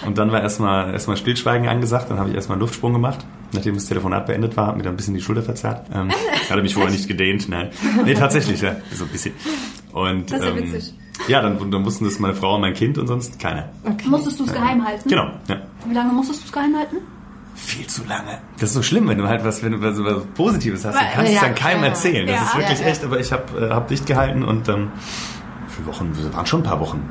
[0.06, 3.20] Und dann war erstmal erstmal Stillschweigen angesagt, dann habe ich erstmal einen Luftsprung gemacht.
[3.52, 5.88] Nachdem das Telefonat beendet war, hat mir dann ein bisschen die Schulter verzerrt.
[5.94, 6.10] Ähm,
[6.50, 7.70] hatte mich vorher nicht gedehnt, nein.
[8.06, 9.34] Nee, tatsächlich, ja, so ein bisschen.
[9.92, 10.94] Und, Das ist ja ähm, witzig.
[11.28, 13.70] Ja, dann, dann wussten das meine Frau und mein Kind und sonst keiner.
[14.06, 15.10] Musstest du es geheim halten?
[15.10, 15.62] Genau, ja.
[15.86, 16.98] Wie lange musstest du es geheim halten?
[17.62, 18.40] Viel zu lange.
[18.60, 21.04] Das ist so schlimm, wenn du halt was, wenn du was, was Positives hast, dann
[21.14, 22.26] kannst du es ja, dann keinem erzählen.
[22.28, 22.42] Das Ja.
[22.44, 22.92] ist wirklich Ja, ja.
[22.92, 24.92] echt, aber ich habe äh, hab dicht gehalten und ähm,
[25.68, 27.08] für Wochen, das waren schon ein paar Wochen.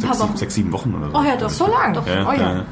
[0.00, 0.26] sechs, Wochen.
[0.28, 1.18] Sieben, sechs, sieben Wochen oder so.
[1.18, 1.50] Oh ja, doch.
[1.50, 1.92] So lang.
[1.92, 2.06] Doch.
[2.06, 2.52] Ja, Oh ja.
[2.54, 2.62] ja.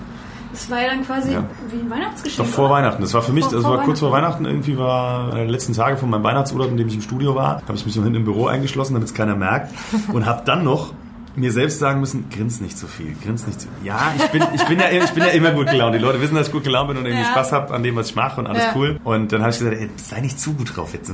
[0.50, 1.44] Das war ja dann quasi Ja.
[1.70, 2.38] wie ein Weihnachtsgeschenk.
[2.48, 2.74] Doch vor oder?
[2.76, 3.02] Weihnachten.
[3.02, 4.44] Das war für mich, Vor- das vor war kurz vor Weihnachten.
[4.46, 7.74] Irgendwie war äh, letzten Tage von meinem Weihnachtsurlaub, in dem ich im Studio war, habe
[7.74, 9.74] ich mich noch hinten im Büro eingeschlossen, damit es keiner merkt.
[10.12, 10.94] Und habe dann noch
[11.40, 14.64] mir selbst sagen müssen, grins nicht zu viel, grins nicht zu Ja, ich bin, ich
[14.64, 15.94] bin ja, ich bin ja immer gut gelaunt.
[15.94, 17.30] Die Leute wissen, dass ich gut gelaunt bin und irgendwie Ja.
[17.30, 18.72] Spaß habe an dem, was ich mache und alles Ja.
[18.74, 19.00] cool.
[19.04, 21.12] Und dann habe ich gesagt, ey, sei nicht zu gut drauf jetzt.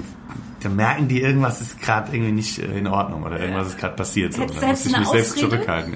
[0.63, 3.97] Dann merken die, irgendwas ist gerade irgendwie nicht äh, in Ordnung oder irgendwas ist gerade
[3.97, 4.33] passiert.
[4.33, 4.47] So.
[4.47, 5.51] Dann musste ich mich eine selbst Ausrede?
[5.51, 5.95] zurückhalten.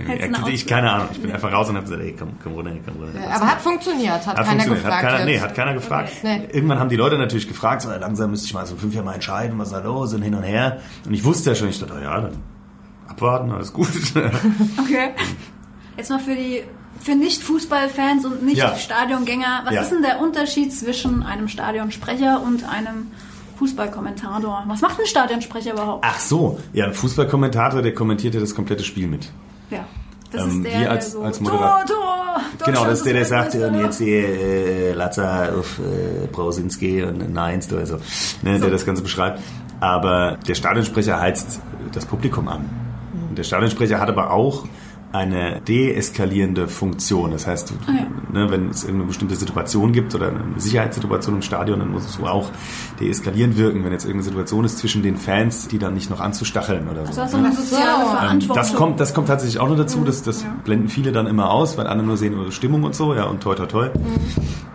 [0.53, 1.09] Ich, keine Ahnung.
[1.13, 3.19] Ich bin einfach raus und habe gesagt, ey, komm, komm runter, komm runter.
[3.35, 4.85] Aber hat funktioniert, hat, Hat keiner funktioniert.
[4.85, 5.03] gefragt.
[5.05, 6.13] Hat keiner, nee, hat keiner gefragt.
[6.23, 6.49] Nee.
[6.53, 9.15] Irgendwann haben die Leute natürlich gefragt, so, langsam müsste ich mal so fünf Jahre mal
[9.15, 10.81] entscheiden, was ist da los und hin und her.
[11.07, 12.33] Und ich wusste ja schon, ich dachte, oh ja, dann
[13.09, 13.89] abwarten, alles gut.
[14.79, 15.11] Okay.
[15.97, 16.63] Jetzt mal für die
[17.01, 18.43] für Nicht-Fußballfans und.
[18.45, 19.63] Nicht-Stadiongänger.
[19.65, 19.83] Was Ja.
[19.83, 23.09] ist denn der Unterschied zwischen einem Stadionsprecher und einem
[23.59, 24.65] Fußballkommentator?
[24.67, 26.05] Was macht ein Stadionsprecher überhaupt?
[26.07, 29.31] Ach so, ja, ein Fußballkommentator, der kommentiert ja das komplette Spiel mit.
[29.71, 29.85] Ja.
[30.31, 33.07] Das Ähm, ist der, wir als- der so als Tor, Moderator- Tor, Genau, das ist
[33.07, 37.99] der, der sagt, und jetzt hier äh, Latza auf äh, Brausinski und Neins oder so,
[38.43, 39.41] ne, der das Ganze beschreibt.
[39.81, 41.61] Aber der Stadionsprecher heizt
[41.93, 42.69] das Publikum an.
[43.39, 44.67] Der Stadionsprecher hat aber auch
[45.13, 47.31] eine deeskalierende Funktion.
[47.31, 48.07] Das heißt, Ah, ja.
[48.33, 52.27] ne, wenn es irgendeine bestimmte Situation gibt oder eine Sicherheitssituation im Stadion, dann musst du
[52.27, 52.51] auch
[53.01, 56.89] deeskalierend wirken, wenn jetzt irgendeine Situation ist zwischen den Fans, die dann nicht noch anzustacheln
[56.89, 57.23] oder so.
[57.23, 57.53] Also ne?
[58.19, 58.43] eine.
[58.43, 58.49] Ähm.
[58.55, 60.05] Das kommt, das kommt tatsächlich auch noch dazu.
[60.05, 63.15] Das, das blenden viele dann immer aus, weil andere nur sehen ihre Stimmung und so.
[63.15, 63.89] Ja, und toi, toi, toi.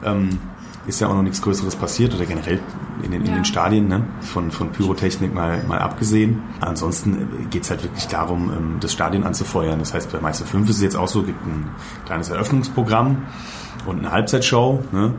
[0.04, 0.40] Ähm,
[0.86, 2.60] ist ja auch noch nichts Größeres passiert oder generell
[3.04, 3.36] in den, in Ja.
[3.36, 4.06] den Stadien, ne?
[4.22, 6.42] von, von Pyrotechnik mal, mal abgesehen.
[6.60, 9.80] Ansonsten geht's halt wirklich darum, ähm, das Stadion anzufeuern.
[9.80, 11.70] Das heißt, bei Meister 5 ist es jetzt auch so, gibt ein
[12.06, 13.24] kleines Eröffnungsprogramm
[13.86, 14.84] und eine Halbzeitshow.
[14.92, 15.14] Ne?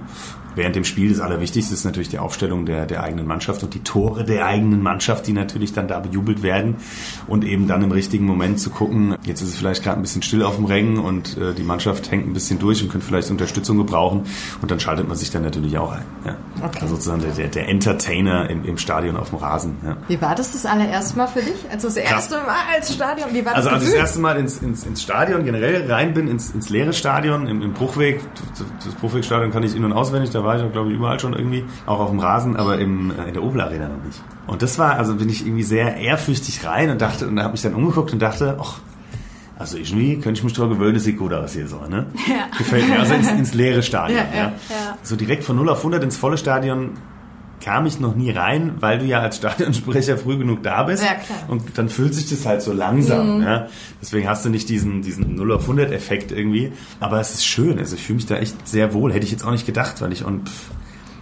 [0.55, 3.81] Während dem Spiel das Allerwichtigste ist natürlich die Aufstellung der, der eigenen Mannschaft und die
[3.81, 6.77] Tore der eigenen Mannschaft, die natürlich dann da bejubelt werden.
[7.27, 10.23] Und eben dann im richtigen Moment zu gucken, jetzt ist es vielleicht gerade ein bisschen
[10.23, 13.31] still auf dem Rängen und äh, die Mannschaft hängt ein bisschen durch und könnte vielleicht
[13.31, 14.25] Unterstützung gebrauchen.
[14.63, 16.03] Und dann schaltet man sich dann natürlich auch ein.
[16.25, 16.37] Ja.
[16.81, 19.77] Also sozusagen der, der, Entertainer im, im Stadion auf dem Rasen.
[19.85, 19.97] Ja.
[20.09, 21.67] Wie war das das allererste Mal für dich?
[21.71, 24.37] Also das erste Mal als Stadion, wie war das Also als ich das erste Mal
[24.37, 28.21] ins, ins, ins Stadion generell rein bin, ins, ins leere Stadion, im, im Bruchweg,
[28.85, 31.33] das Bruchwegstadion kann ich in- und auswendig, da war ich auch, glaube ich, überall schon
[31.33, 34.23] irgendwie, auch auf dem Rasen, aber im, äh, in der Obel Arena noch nicht.
[34.47, 37.53] Und das war, also bin ich irgendwie sehr ehrfürchtig rein und dachte, und da habe
[37.53, 38.79] mich dann umgeguckt und dachte, ach,
[39.59, 42.07] also irgendwie könnte ich mich drauf gewöhnen, das sieht gut aus hier so, ne?
[42.29, 42.57] Ja.
[42.59, 42.99] Gefällt mir.
[42.99, 44.99] Also ins, ins leere Stadion, ja, ja, ja.
[45.03, 46.91] So direkt von 0 auf 100 ins volle Stadion
[47.65, 51.03] kam ich noch nie rein, weil du ja als Stadionsprecher früh genug da bist.
[51.03, 51.39] Ja, klar.
[51.47, 51.51] Mhm.
[51.51, 53.43] Und dann fühlt sich das halt so langsam.
[53.43, 53.69] Ja?
[54.03, 56.73] Deswegen hast du nicht diesen, diesen 0 auf 100 Effekt irgendwie.
[57.01, 57.79] Aber es ist schön.
[57.79, 59.13] Also ich fühle mich da echt sehr wohl.
[59.13, 60.71] Hätte ich jetzt auch nicht gedacht, weil ich und pff,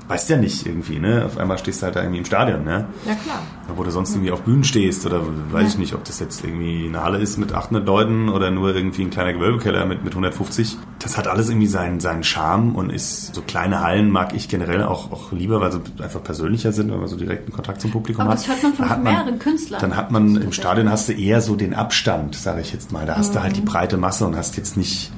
[0.08, 1.24] weißt ja nicht irgendwie, ne?
[1.24, 2.86] Auf einmal stehst du halt da irgendwie im Stadion, ne?
[3.06, 3.42] Ja klar.
[3.74, 6.86] Wo du sonst irgendwie auf Bühnen stehst oder weiß ich nicht, ob das jetzt irgendwie
[6.86, 10.76] eine Halle ist mit 800 Leuten oder nur irgendwie ein kleiner Gewölbekeller mit, mit 150.
[10.98, 14.82] Das hat alles irgendwie seinen, seinen Charme und ist so kleine Hallen mag ich generell
[14.82, 18.22] auch, auch lieber, weil sie einfach persönlicher sind, weil man so direkten Kontakt zum Publikum
[18.22, 18.38] Aber hat.
[18.40, 19.80] das hört man von mehreren Künstlern.
[19.80, 23.06] Dann hat man im Stadion hast du eher so den Abstand, sage ich jetzt mal.
[23.06, 25.10] Da hast du halt die breite Masse und hast jetzt nicht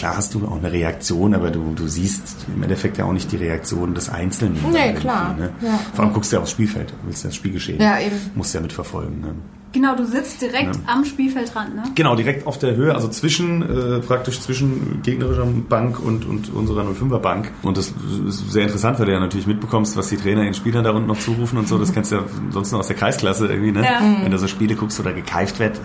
[0.00, 3.30] Klar hast du auch eine Reaktion, aber du, du siehst im Endeffekt ja auch nicht
[3.32, 4.58] die Reaktion des Einzelnen.
[4.72, 5.34] Nee, klar.
[5.38, 5.50] Ne?
[5.60, 5.78] Ja.
[5.92, 7.78] Vor allem guckst du ja aufs Spielfeld, willst ja das Spielgeschehen.
[7.82, 8.16] Ja, eben.
[8.34, 9.20] Musst ja mitverfolgen.
[9.20, 9.34] Ne?
[9.72, 10.80] Genau, du sitzt direkt Ja.
[10.86, 11.82] am Spielfeldrand, ne?
[11.94, 16.82] Genau, direkt auf der Höhe, also zwischen, äh, praktisch zwischen gegnerischer Bank und, und unserer
[16.86, 17.50] 05er Bank.
[17.62, 17.92] Und das
[18.26, 21.08] ist sehr interessant, weil du ja natürlich mitbekommst, was die Trainer den Spielern da unten
[21.08, 21.76] noch zurufen und so.
[21.76, 23.84] Das kennst du ja sonst nur aus der Kreisklasse irgendwie, ne?
[23.84, 24.00] Ja.
[24.22, 25.78] Wenn du so Spiele guckst oder gekeift wird,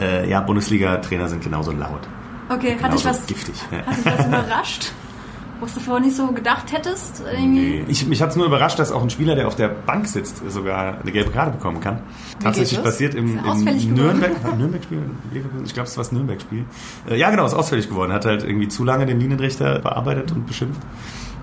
[0.00, 2.00] äh, äh, ja, Bundesliga-Trainer sind genauso laut.
[2.48, 3.54] Okay, hat Genauso dich was, giftig.
[3.70, 4.92] Hat dich was überrascht?
[5.58, 7.20] Was du vorher nicht so gedacht hättest?
[7.20, 7.80] Irgendwie?
[7.80, 7.84] Nee.
[7.88, 10.42] Ich, mich hat es nur überrascht, dass auch ein Spieler, der auf der Bank sitzt,
[10.50, 12.00] sogar eine gelbe Karte bekommen kann.
[12.42, 12.92] Tatsächlich geht das?
[12.92, 13.94] passiert im, im?
[13.94, 14.98] Nürnberg, Nürnberg-Spiel,
[15.64, 16.64] ich glaube, es war das Nürnberg-Spiel.
[17.08, 18.12] Äh, ja, genau, ist ausfällig geworden.
[18.12, 20.82] Hat halt irgendwie zu lange den Linienrichter bearbeitet und beschimpft.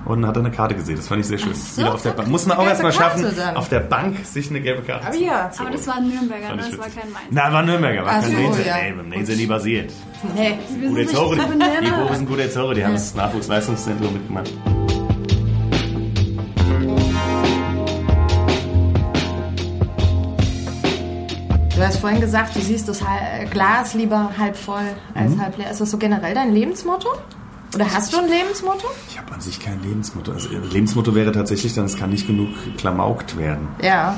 [0.05, 0.97] Und hat eine Karte gesehen.
[0.97, 1.53] Das fand ich sehr schön.
[1.53, 2.27] so, Wieder auf der Bank.
[2.27, 3.55] Muss man auch erstmal schaffen, dann.
[3.55, 5.49] auf der Bank sich eine gelbe Karte Aber zu ja.
[5.57, 6.57] Aber das war ein Nürnberger, ne?
[6.57, 7.01] das war witzig.
[7.01, 7.25] kein Mainz.
[7.31, 8.63] Na, war Nürnberger, war Ach kein so, Nense.
[8.65, 8.75] ja.
[8.83, 9.93] Nee, beim Nense nie basiert.
[10.35, 10.57] Nee.
[10.79, 11.89] Wir Gute zu die.
[11.91, 14.51] Boris sind gute Zore, die haben das Nachwuchsleistungszentrum mitgemacht.
[21.75, 23.01] Du hast vorhin gesagt, du siehst das
[23.49, 24.85] Glas lieber halb voll
[25.15, 25.41] als Mhm.
[25.41, 25.71] halb leer.
[25.71, 27.09] Ist das so generell dein Lebensmotto?
[27.75, 28.87] Oder hast du ein Lebensmotto?
[29.09, 30.31] Ich habe an sich kein Lebensmotto.
[30.31, 33.67] Also Lebensmotto wäre tatsächlich dann, es kann nicht genug klamaukt werden.
[33.81, 34.17] Ja.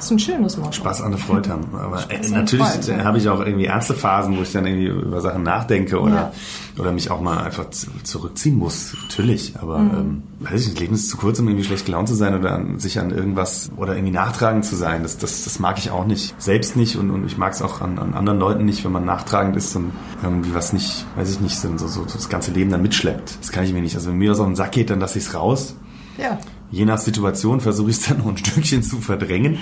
[0.00, 0.72] Das ist ein schönes Motto.
[0.72, 1.66] Spaß an der Freude haben.
[1.74, 3.04] Aber äh, natürlich Freude, ja.
[3.04, 6.32] habe ich auch irgendwie ernste Phasen, wo ich dann irgendwie über Sachen nachdenke oder, Ja.
[6.78, 8.94] oder mich auch mal einfach zu- zurückziehen muss.
[9.02, 9.56] Natürlich.
[9.60, 9.90] Aber Mhm.
[9.90, 12.34] ähm, weiß ich nicht, das Leben ist zu kurz, um irgendwie schlecht gelaunt zu sein
[12.34, 15.02] oder an, sich an irgendwas oder irgendwie nachtragend zu sein.
[15.02, 16.34] Das, das, das mag ich auch nicht.
[16.40, 19.04] Selbst nicht und, und ich mag es auch an, an anderen Leuten nicht, wenn man
[19.04, 22.70] nachtragend ist und irgendwie was nicht, weiß ich nicht, so, so, so das ganze Leben
[22.70, 23.36] dann mitschleppt.
[23.38, 23.96] Das kann ich mir nicht.
[23.96, 25.74] Also wenn mir das auf den Sack geht, dann lasse ich es raus.
[26.16, 26.38] Ja.
[26.70, 29.58] Je nach Situation versuche ich es dann noch ein Stückchen zu verdrängen,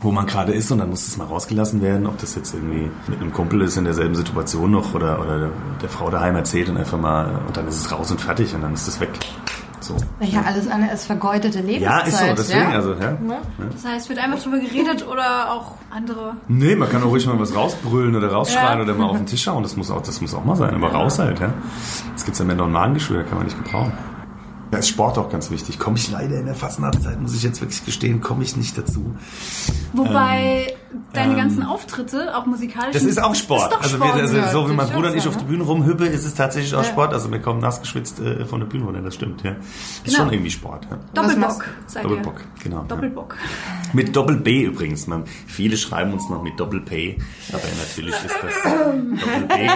[0.00, 2.90] wo man gerade ist und dann muss es mal rausgelassen werden, ob das jetzt irgendwie
[3.08, 6.76] mit einem Kumpel ist in derselben Situation noch oder, oder der, Frau daheim erzählt und
[6.76, 9.10] einfach mal und dann ist es raus und fertig und dann ist es weg.
[9.80, 9.96] So.
[10.20, 11.82] Ja, alles andere ist vergeudete Lebenszeit.
[11.82, 12.70] Ja, ist so, deswegen, ja?
[12.70, 13.18] also, ja.
[13.72, 16.36] Das heißt, wird einfach drüber geredet oder auch andere.
[16.46, 19.44] Nee, man kann auch ruhig mal was rausbrüllen oder rausschreien oder mal auf den Tisch
[19.48, 19.64] hauen.
[19.64, 21.52] Das muss auch, das muss auch mal sein, aber raus halt, ja.
[22.10, 23.92] Jetzt gibt's ja mehr noch ein Magengeschwür, kann man nicht gebrauchen.
[24.72, 25.78] Da ist Sport auch ganz wichtig.
[25.78, 29.14] Komme ich leider in der Fastnachtzeit, muss ich jetzt wirklich gestehen, komme ich nicht dazu.
[29.92, 30.74] Wobei
[31.12, 32.94] deine ähm, ganzen Auftritte, auch musikalisch.
[32.94, 33.70] Das ist auch Sport.
[33.70, 34.14] Ist also, Sport.
[34.14, 35.40] Wir, also ja, so wie mein Bruder und ich auf ja.
[35.40, 37.12] die Bühne rumhüppe, ist es tatsächlich auch Sport.
[37.12, 39.42] Also wir kommen nass geschwitzt äh, von der Bühne runter, das stimmt.
[39.42, 39.50] Ja.
[39.50, 40.16] Ist Genau.
[40.16, 40.86] schon irgendwie Sport.
[40.90, 40.98] Ja.
[41.12, 41.64] Doppelbock.
[42.02, 42.76] Doppelbock, genau.
[42.78, 42.84] Ja.
[42.84, 43.36] Doppelbock.
[43.92, 45.06] Mit Doppel-B übrigens.
[45.06, 47.18] Man, viele schreiben uns noch mit Doppel-P,
[47.52, 49.54] aber natürlich ist das Doppel-B.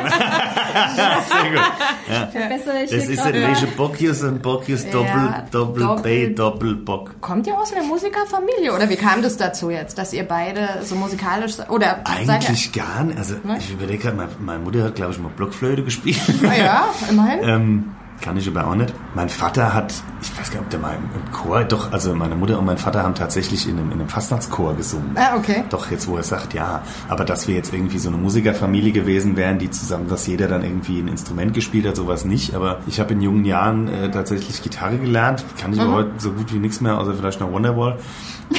[0.96, 2.84] Sehr gut.
[2.84, 3.48] Ich Das ist ein mal.
[3.48, 7.20] welche Bockius und Bockius Doppel, Ja, Doppel-B, Doppel- Doppelbock.
[7.20, 10.94] Kommt ihr aus einer Musikerfamilie oder wie kam das dazu jetzt, dass ihr beide so
[10.94, 13.18] musikalisch oder Eigentlich gar nicht.
[13.18, 16.16] Also ich überlege gerade, meine, Mutter hat glaube ich mal Blockflöte gespielt.
[16.42, 16.50] ihr?
[16.50, 17.40] Ah ja, immerhin.
[17.46, 17.84] Ähm,
[18.20, 18.92] kann ich aber auch nicht.
[19.14, 22.34] Mein Vater hat, ich weiß gar nicht, ob der mal im Chor, doch, also meine
[22.34, 25.12] Mutter und mein Vater haben tatsächlich in einem, in einem Fastnachtschor gesungen.
[25.16, 25.64] Ah, okay.
[25.70, 26.82] Doch, jetzt wo er sagt, ja.
[27.08, 30.62] Aber dass wir jetzt irgendwie so eine Musikerfamilie gewesen wären, die zusammen, dass jeder dann
[30.64, 32.54] irgendwie ein Instrument gespielt hat, sowas nicht.
[32.54, 35.44] Aber ich habe in jungen Jahren äh, tatsächlich Gitarre gelernt.
[35.60, 37.98] Kann ich aber heute so gut wie nichts mehr, außer vielleicht noch Wonderwall.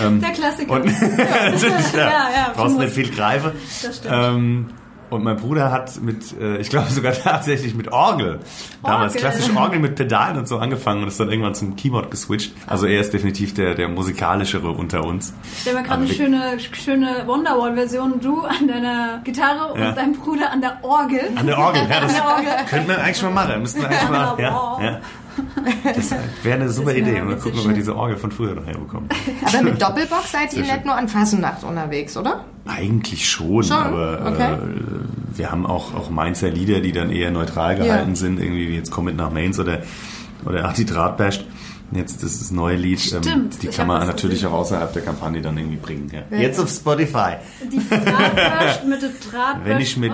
[0.01, 0.73] Ähm, Der Klassiker.
[0.73, 0.91] und ja,
[1.95, 3.51] Ja, ja, brauchst nicht viel greifen.
[3.81, 4.13] Das stimmt.
[4.13, 4.65] Ähm,
[5.09, 8.39] und mein Bruder hat mit, äh, ich glaube sogar tatsächlich mit Orgel,
[8.83, 9.29] damals Orgel.
[9.29, 12.53] klassisch Orgel mit Pedalen und so angefangen und ist dann irgendwann zum Keyboard geswitcht.
[12.67, 15.33] Also er ist definitiv der, der musikalischere unter uns.
[15.61, 18.19] Stell mir gerade eine schöne, schöne Wonderwall-Version.
[18.21, 19.89] Du an deiner Gitarre Ja.
[19.89, 21.21] und dein Bruder an der Orgel.
[21.35, 22.51] An der Orgel, ja, das Orgel.
[22.69, 23.61] könnten wir eigentlich mal machen.
[23.61, 24.99] Müssten wir eigentlich mal, ja, ja.
[25.83, 26.11] Das
[26.43, 27.21] wäre eine super Idee.
[27.21, 29.09] Mal gucken, ob wir diese Orgel von früher noch herbekommen.
[29.45, 32.45] Aber mit Doppelbock seid ihr nicht nur an Fasnacht unterwegs, oder?
[32.65, 33.77] Eigentlich schon, Schon?
[33.77, 34.53] aber Okay.
[34.53, 34.57] äh,
[35.37, 38.15] wir haben auch, auch Mainzer Lieder, die dann eher neutral gehalten Ja.
[38.15, 39.83] sind, irgendwie wie jetzt Komm mit nach Mainz oder,
[40.45, 41.45] oder Ach, die Drahtbasht.
[41.93, 44.49] Jetzt ist das neue Lied, ähm, Stimmt, die ich kann man natürlich gesehen.
[44.49, 46.11] auch außerhalb der Kampagne dann irgendwie bringen.
[46.11, 46.37] Ja.
[46.37, 47.35] Jetzt auf Spotify.
[47.71, 50.11] Die Drahtwäscht mit der Drahtwäscht Wenn ich mit,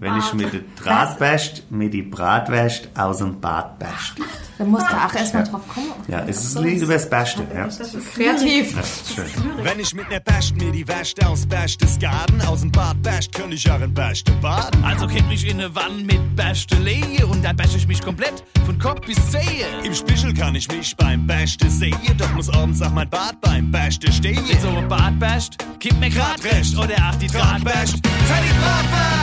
[0.00, 0.34] wenn ich Bad.
[0.34, 4.14] mit der Drahtwäscht, mit die Bratwäscht aus dem Bad bascht.
[4.58, 5.92] Da musst du auch erstmal drauf kommen.
[6.08, 7.46] Ja, es ist über das Beste.
[7.54, 7.64] Ja.
[7.64, 8.78] Das ist Kreativ.
[8.78, 9.24] Ist schön.
[9.62, 13.54] Wenn ich mit ner Bast mir die Wäscht aus Berchtesgaden aus dem Bad bascht, könnte
[13.54, 14.84] ich auch in Bächte baden.
[14.84, 18.42] Also kennt mich in ne Wanne mit Bäste lehe und dann bäsche ich mich komplett
[18.66, 19.66] von Kopf bis Zehe.
[19.84, 23.70] Im Spiegel kann ich mich beim Bächte sehen, doch muss abends auch mein Bad beim
[23.70, 24.44] Bächte stehen.
[24.62, 27.96] So ein Bad basht, gib mir grad recht oder ach die Draht basht.
[27.96, 29.19] für die Bratwäscht.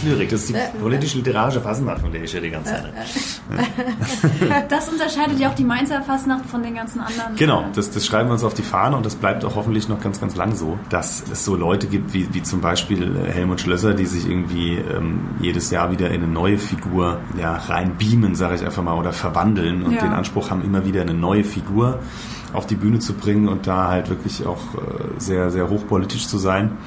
[0.00, 2.92] Ist Lyrik, das ist die politisch-literarische Fasnacht, von der ich ja die ganze Zeit.
[4.68, 7.36] Das unterscheidet ja auch die Mainzer Fastnacht von den ganzen anderen.
[7.36, 10.00] Genau, das, das schreiben wir uns auf die Fahne und das bleibt auch hoffentlich noch
[10.00, 13.60] ganz, ganz lang so, dass es so Leute gibt wie, wie zum Beispiel äh, Helmut
[13.60, 18.34] Schlösser, die sich irgendwie ähm, jedes Jahr wieder in eine neue Figur ja, rein beamen,
[18.34, 20.00] sage ich einfach mal, oder verwandeln und Ja.
[20.02, 21.98] den Anspruch haben, immer wieder eine neue Figur
[22.52, 24.78] auf die Bühne zu bringen und da halt wirklich auch äh,
[25.18, 26.78] sehr, sehr hochpolitisch zu sein.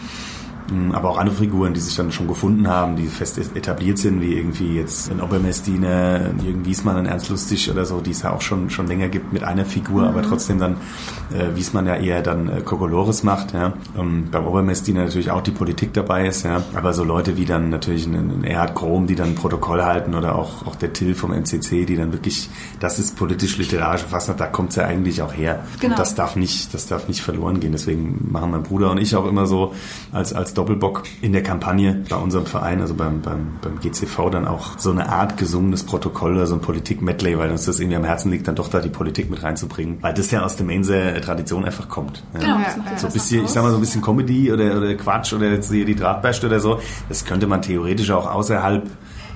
[0.71, 4.21] Mm, Aber auch andere Figuren, die sich dann schon gefunden haben, die fest etabliert sind,
[4.21, 8.21] wie irgendwie jetzt ein Obermessdiener, ein Jürgen Wiesmann, ein Ernst Lustig oder so, die es
[8.21, 10.77] ja auch schon, schon länger gibt mit einer Figur, aber trotzdem dann
[11.33, 13.53] äh, Wiesmann ja eher dann äh, Kokolores macht.
[13.53, 13.73] Ja.
[13.97, 16.63] Ähm, beim Obermessdiener natürlich auch die Politik dabei ist, ja.
[16.75, 20.35] aber so Leute wie dann natürlich ein, ein Erhard Grom, die dann Protokoll halten oder
[20.35, 22.49] auch, auch der Till vom MCC, die dann wirklich,
[22.79, 25.63] das ist politisch-literarische Fastnacht, da kommt es ja eigentlich auch her.
[25.79, 25.93] Genau.
[25.93, 27.71] Und das darf nicht, das darf nicht verloren gehen.
[27.71, 29.73] Deswegen machen mein Bruder und ich auch immer so
[30.11, 34.47] als, als Doppelbock in der Kampagne bei unserem Verein, also beim, beim, beim GCV, dann
[34.47, 38.03] auch so eine Art gesungenes Protokoll oder so ein Politik-Medley, weil uns das irgendwie am
[38.03, 41.19] Herzen liegt, dann doch da die Politik mit reinzubringen, weil das ja aus der Mainzer
[41.21, 42.23] Tradition einfach kommt.
[42.33, 42.39] Ja.
[42.39, 42.97] Genau, Ja, das macht ja.
[42.97, 45.71] So ein bisschen, ich sag mal so ein bisschen Comedy oder, oder Quatsch oder jetzt
[45.71, 48.89] hier die Drahtbärste oder so, das könnte man theoretisch auch außerhalb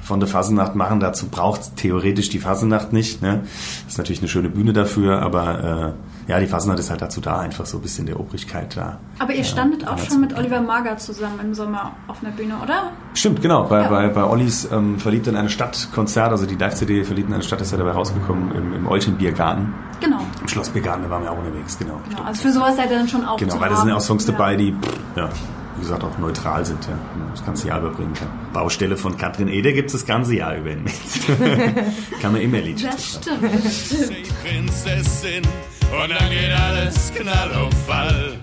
[0.08, 1.00] von der Fasnacht machen.
[1.00, 3.22] Dazu braucht theoretisch die Fasnacht nicht.
[3.22, 3.42] Ne?
[3.84, 7.22] Das ist natürlich eine schöne Bühne dafür, aber äh, ja, die Fasnacht ist halt dazu
[7.22, 9.00] da, einfach so ein bisschen der Obrigkeit da.
[9.20, 12.92] Aber ihr standet auch schon mit Oliver Mager zusammen im Sommer auf einer Bühne, oder?
[13.14, 13.64] Stimmt, genau.
[13.64, 13.90] Bei, Ja.
[13.90, 17.44] bei, bei Ollis ähm, Verliebt in eine Stadt Konzert, also die Live-CD Verliebt in eine
[17.44, 19.74] Stadt ist ja dabei rausgekommen im, im Olchen-Biergarten.
[20.02, 20.20] Genau.
[20.42, 22.00] Im Schlossbiergarten, da waren wir auch unterwegs, genau.
[22.10, 22.24] genau.
[22.24, 24.02] Also für sowas seid ihr dann schon auch Genau, zu weil da sind ja auch
[24.02, 24.34] Songs Ja.
[24.34, 24.76] dabei, die,
[25.16, 25.30] ja,
[25.78, 26.94] wie gesagt, auch neutral sind, ja,
[27.32, 28.28] das ganze Jahr überbringen kann.
[28.52, 31.20] Baustelle von Katrin Eder gibt es das ganze Jahr über in Metz.
[32.22, 33.42] kann man immer Liedchen Das stimmt,
[35.90, 38.38] Die und dann geht alles knall auf Fall.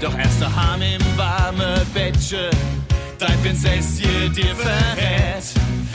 [0.00, 2.50] Doch erst daheim im warme Bettchen,
[3.18, 5.44] dein Prinzesschen dir verrät.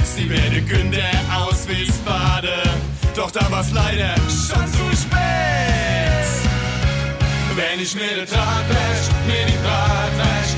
[0.04, 1.04] Sie werde Günde
[1.34, 2.70] aus Wiesbaden,
[3.16, 5.94] doch da war's leider schon zu spät.
[7.56, 10.53] Wenn ich mir den Draht wäsch, mir die Brat wäsch,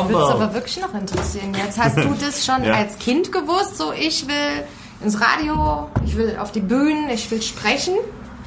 [0.00, 1.54] Mich würde es aber wirklich noch interessieren.
[1.54, 2.74] Jetzt hast du das schon Ja.
[2.74, 4.64] als Kind gewusst, so ich will
[5.04, 7.94] ins Radio, ich will auf die Bühnen, ich will sprechen.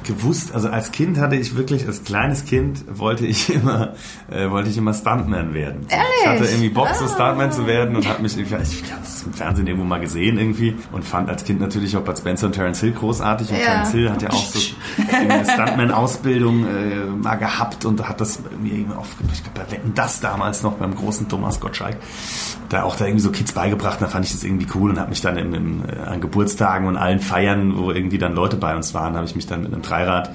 [0.06, 3.94] Gewusst, also als Kind hatte ich wirklich, als kleines Kind wollte ich immer,
[4.30, 5.86] äh, wollte ich immer Stuntman werden.
[5.88, 6.06] Ehrlich?
[6.22, 7.08] Ich hatte irgendwie Bock, so Ah.
[7.08, 10.74] Stuntman zu werden und habe mich, ich habe das im Fernsehen irgendwo mal gesehen irgendwie
[10.92, 13.64] und fand als Kind natürlich auch Bud Spencer und Terence Hill großartig und Ja.
[13.64, 14.58] Terence Hill hat ja auch so
[15.12, 19.92] eine Stuntman-Ausbildung äh, mal gehabt und hat das mir irgendwie auf, ich glaube bei Wetten
[19.94, 21.96] das damals noch beim großen Thomas Gottschalk
[22.68, 25.10] da auch da irgendwie so Kids beigebracht, da fand ich das irgendwie cool und habe
[25.10, 28.74] mich dann im, im, äh, an Geburtstagen und allen Feiern, wo irgendwie dann Leute bei
[28.74, 30.30] uns waren, habe ich mich dann mit einem Dreirad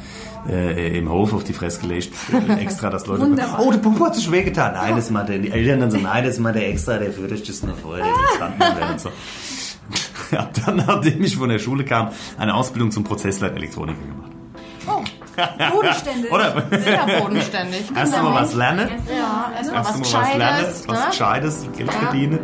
[0.50, 2.14] äh, im Hof auf die Fresse gelegt,
[2.60, 3.22] extra, dass Leute...
[3.22, 3.60] Wunderbar.
[3.64, 4.74] Oh, der Pumpe hat sich schwer getan.
[4.74, 6.98] Nein, das ist mal der, die Eltern dann so, nein, das ist mal der Extra,
[6.98, 8.06] der führt euch das noch vor, der
[8.92, 9.10] und so.
[10.36, 14.32] Hab dann, nachdem ich von der Schule kam, eine Ausbildung zum Prozessleit-Elektroniker gemacht.
[14.88, 15.02] Oh,
[15.74, 16.32] Bodenständig.
[16.32, 16.64] Oder?
[16.72, 17.84] sehr bodenständig.
[17.96, 20.88] Erst mal was lernen, Ja, erst was mal was lernen, Gescheites.
[20.88, 21.06] was ne?
[21.12, 22.00] Gescheites, Geld Ja.
[22.00, 22.40] verdienen.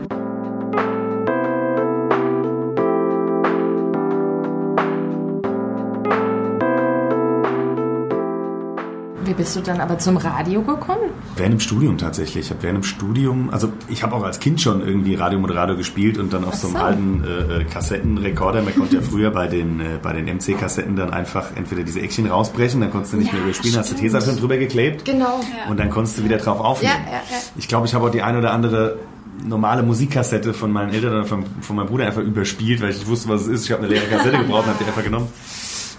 [9.37, 11.11] Bist du dann aber zum Radio gekommen?
[11.35, 12.45] Während dem Studium tatsächlich.
[12.45, 16.17] Ich habe während dem Studium, also ich habe auch als Kind schon irgendwie Radiomoderator gespielt
[16.17, 16.81] und dann auf so einem so.
[16.83, 18.61] alten äh, äh, Kassettenrekorder.
[18.63, 22.25] Man konnte ja früher bei den, äh, bei den MC-Kassetten dann einfach entweder diese Eckchen
[22.27, 24.11] rausbrechen, dann konntest du nicht Ja, mehr überspielen, hast du stimmt.
[24.11, 25.39] Tesafilm drüber geklebt Genau.
[25.69, 26.93] und dann konntest du wieder drauf aufnehmen.
[27.05, 27.37] Ja, ja, ja.
[27.55, 28.97] Ich glaube, ich habe auch die ein oder andere
[29.45, 33.07] normale Musikkassette von meinen Eltern oder von, von meinem Bruder einfach überspielt, weil ich nicht
[33.07, 33.65] wusste, was es ist.
[33.65, 35.27] Ich habe eine leere Kassette gebraucht und habe die einfach genommen.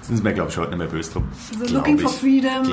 [0.09, 1.25] Sind sie mir, glaube ich, heute nicht mehr böse drum.
[1.53, 2.03] So Glaub Looking ich.
[2.03, 2.63] for Freedom.
[2.65, 2.71] Ich.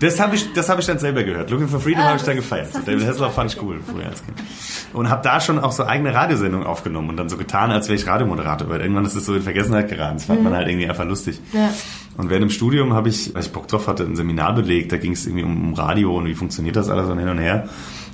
[0.00, 1.50] Das habe ich, das hab ich dann selber gehört.
[1.50, 2.68] Looking for Freedom Ah, habe ich dann gefeiert.
[2.74, 4.36] hast David Hasselhoff fand ich cool früher als Kind.
[4.92, 7.98] Und habe da schon auch so eigene Radiosendungen aufgenommen und dann so getan, als wäre
[7.98, 8.68] ich Radiomoderator.
[8.68, 10.16] Weil irgendwann ist es so in Vergessenheit geraten.
[10.18, 11.40] Das fand man halt irgendwie einfach lustig.
[11.52, 11.72] Ja.
[12.16, 14.90] Und während dem Studium habe ich, weil ich Bock drauf hatte, ein Seminar belegt.
[14.92, 17.38] Da ging es irgendwie um, um Radio und wie funktioniert das alles und hin und
[17.38, 17.68] her.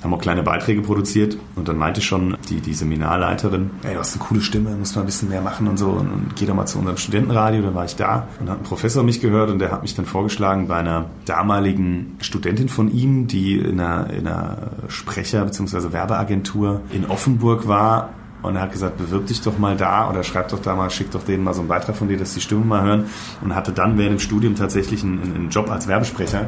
[0.05, 1.35] Haben auch kleine Beiträge produziert.
[1.55, 5.01] Und dann meinte schon die, die Seminarleiterin, ey, du hast eine coole Stimme, musst mal
[5.01, 5.87] ein bisschen mehr machen und so.
[5.89, 7.63] Und, und geh doch mal zu unserem Studentenradio.
[7.63, 10.05] Dann war ich da und hat ein Professor mich gehört und der hat mich dann
[10.05, 14.57] vorgeschlagen bei einer damaligen Studentin von ihm, die in einer, in einer
[14.89, 15.91] Sprecher- bzw.
[15.91, 18.09] Werbeagentur in Offenburg war
[18.45, 21.11] und er hat gesagt, bewirb dich doch mal da oder schreib doch da mal, schick
[21.11, 23.05] doch denen mal so einen Beitrag von dir, dass die Stimme mal hören.
[23.43, 26.47] Und hatte dann während dem Studium tatsächlich einen, einen Job als Werbesprecher,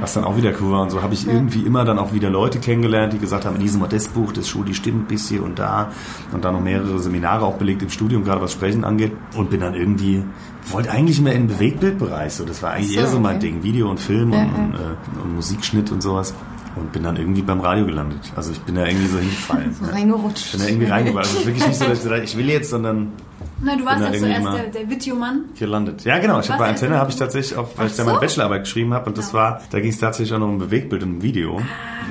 [0.00, 0.82] was dann auch wieder cool war.
[0.82, 3.62] Und so habe ich irgendwie immer dann auch wieder Leute kennengelernt, die gesagt haben, in
[3.62, 5.90] diesem Modestbuch, das schult die Stimme bis hier und da.
[6.32, 9.12] Und dann noch mehrere Seminare auch belegt im Studium, gerade was Sprechen angeht.
[9.36, 10.22] Und bin dann irgendwie,
[10.70, 12.32] wollte eigentlich immer in den Bewegtbildbereich.
[12.34, 13.46] So, das war eigentlich so, eher so mein okay.
[13.46, 14.62] Ding, Video und Film Ja, und, ja.
[14.64, 16.34] und, äh, und Musikschnitt und sowas.
[16.76, 18.20] Und bin dann irgendwie beim Radio gelandet.
[18.36, 19.74] Also ich bin da irgendwie so hingefallen.
[19.80, 19.92] So Ja.
[19.92, 20.46] reingerutscht.
[20.46, 21.18] Ich bin da irgendwie reingegangen.
[21.26, 23.12] Also wirklich nicht so, dass ich gesagt habe, ich will jetzt, sondern
[23.60, 25.44] Na, du warst ja zuerst der, der Videomann.
[25.58, 26.04] gelandet.
[26.04, 26.38] Ja, genau.
[26.40, 28.20] Ich habe bei Antenne habe ich tatsächlich auch, weil ich Ach da meine so?
[28.20, 31.10] Bachelorarbeit geschrieben habe und das war, da ging es tatsächlich auch noch um Bewegtbild und
[31.16, 31.58] um Video.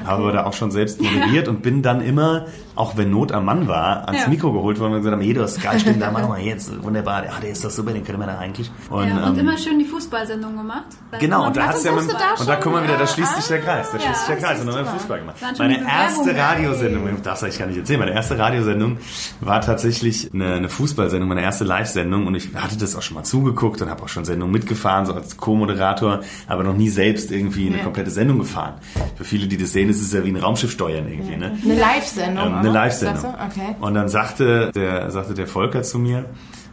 [0.04, 3.32] Ah, Habe aber da auch schon selbst moderiert und bin dann immer, auch wenn Not
[3.32, 4.28] am Mann war, ans Ja.
[4.30, 6.84] Mikro geholt worden und gesagt haben, hey, du hast geil, stimmt, da machen wir jetzt.
[6.84, 7.26] Wunderbar.
[7.26, 8.72] Ja, der ist doch super, den können wir da eigentlich.
[8.90, 10.86] Und, ja, und ähm, immer schön die Fußballsendung gemacht.
[11.12, 13.08] Da Genau, und da du ja mit, da und da guck mal wieder, da Ah,
[13.08, 14.92] schließt sich der Kreis, da ja, schließt sich der Kreis und dann haben wir.
[14.94, 15.36] Fußball gemacht.
[15.58, 16.36] Meine erste.
[16.38, 18.98] Radiosendung, das ich gar nicht erzählen, meine erste Radiosendung
[19.42, 23.24] war tatsächlich eine, eine Fußballsendung, meine erste Live-Sendung und ich hatte das auch schon mal
[23.24, 27.68] zugeguckt und habe auch schon Sendungen mitgefahren, so als Co-Moderator, aber noch nie selbst irgendwie
[27.68, 27.84] eine Ja.
[27.84, 28.76] komplette Sendung gefahren.
[29.16, 31.58] Für viele, die das sehen, ist es ja wie ein Raumschiff steuern irgendwie, ne?
[31.64, 32.46] Eine Live-Sendung.
[32.46, 32.80] Ähm, eine?
[32.80, 33.34] Live-Sendung.
[33.34, 33.76] Okay.
[33.80, 36.26] Und dann sagte der, sagte der Volker zu mir,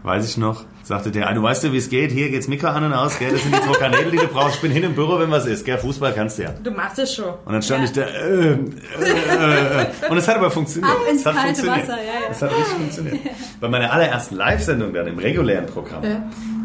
[0.05, 2.69] weiß ich noch, sagte der, ah, du weißt ja, wie es geht, hier geht's Mikro
[2.69, 4.83] an und aus, gell, das sind die zwei Kanäle, die du brauchst, ich bin hin
[4.83, 6.51] im Büro, wenn was ist, gell, Fußball kannst du ja.
[6.63, 7.33] Du machst es schon.
[7.45, 10.93] Und dann stand ich da, äh, äh, äh, und es hat aber funktioniert.
[10.93, 11.89] Ab ins es hat kalte funktioniert.
[11.89, 12.31] Wasser, ja, ja.
[12.31, 13.21] Es hat richtig funktioniert.
[13.61, 16.03] Bei meiner allerersten Live-Sendung dann im regulären Programm,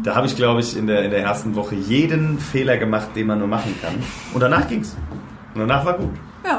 [0.04, 3.26] da habe ich, glaube ich, in der, in der ersten Woche jeden Fehler gemacht, den
[3.26, 3.94] man nur machen kann.
[4.34, 4.96] Und danach ging's.
[5.54, 6.10] Und danach war gut.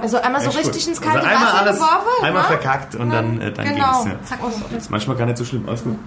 [0.02, 0.88] Also einmal so Echt richtig gut.
[0.90, 2.24] ins kalte also einmal Wasser alles, geworfen.
[2.26, 2.48] Einmal ne?
[2.48, 4.04] verkackt und dann, äh, dann Genau.
[4.04, 4.14] ging's.
[4.14, 4.24] Ja.
[4.26, 5.68] Zack, und Ist manchmal gar nicht so schlimm.
[5.68, 5.98] Alles gut.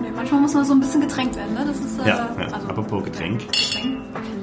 [0.00, 1.64] Nee, manchmal muss man so ein bisschen getränkt werden, ne?
[1.66, 2.44] Das ist, äh, Ja, ja.
[2.54, 3.40] also, apropos Getränk.
[3.40, 3.98] Getränk.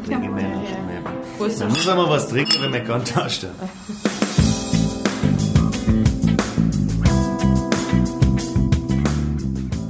[0.10, 0.20] Ja.
[0.20, 3.48] Man muss auch mal was trinken, wenn man Kontakt hat.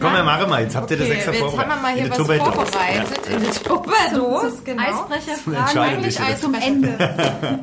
[0.08, 0.62] Komm, wir machen mal.
[0.64, 1.82] Jetzt habt ihr das Okay, extra jetzt haben wir vorbereitet.
[1.82, 3.28] mal hier was Tupper- vorbereitet.
[3.28, 4.84] In der Tupperdos, genau.
[4.84, 6.42] Eisbrecherfragen eigentlich ist Eis das.
[6.42, 6.90] zum Ende.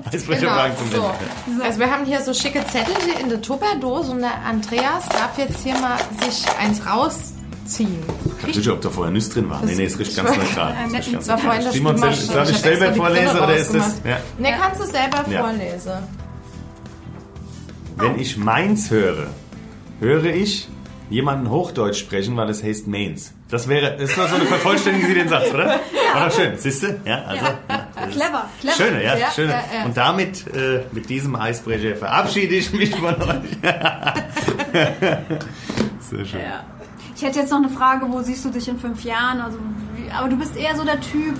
[0.12, 1.06] Eisbrecherfragen zum Genau.
[1.46, 1.58] Ende.
[1.58, 1.64] So.
[1.64, 5.36] Also wir haben hier so schicke Zettel hier in der Tupperdose und der Andreas darf
[5.38, 8.02] jetzt hier mal sich eins rausziehen.
[8.42, 9.60] dachte schon, ob da vorher Nüsse drin war.
[9.64, 10.74] Nee, nee, es riecht ganz neutral.
[10.92, 13.94] Das war vorhin das Simon, soll ich selber vorlesen oder ist das...
[14.04, 14.18] Ja.
[14.38, 15.40] Ne, kannst du selber Ja.
[15.42, 15.92] vorlesen.
[17.96, 19.28] Wenn ich meins höre,
[20.00, 20.68] höre ich
[21.10, 23.32] jemanden Hochdeutsch sprechen, weil es heißt Mains.
[23.50, 25.80] Das wäre, ist doch so eine Vervollständigung Sie den Satz, oder?
[26.14, 27.00] War doch schön, siehst du?
[27.04, 27.44] Ja, also.
[27.44, 27.88] Ja.
[28.10, 28.74] Clever, clever.
[28.76, 29.52] Schöne, ja, Ja, schöne.
[29.52, 29.84] ja, ja.
[29.84, 33.40] Und damit, äh, mit diesem Eisbrecher verabschiede ich mich von euch.
[36.00, 36.40] Sehr schön.
[37.14, 37.16] Ja.
[37.16, 39.40] Ich hätte jetzt noch eine Frage, wo siehst du dich in fünf Jahren?
[39.40, 39.58] Also,
[40.18, 41.34] aber du bist eher so der Typ,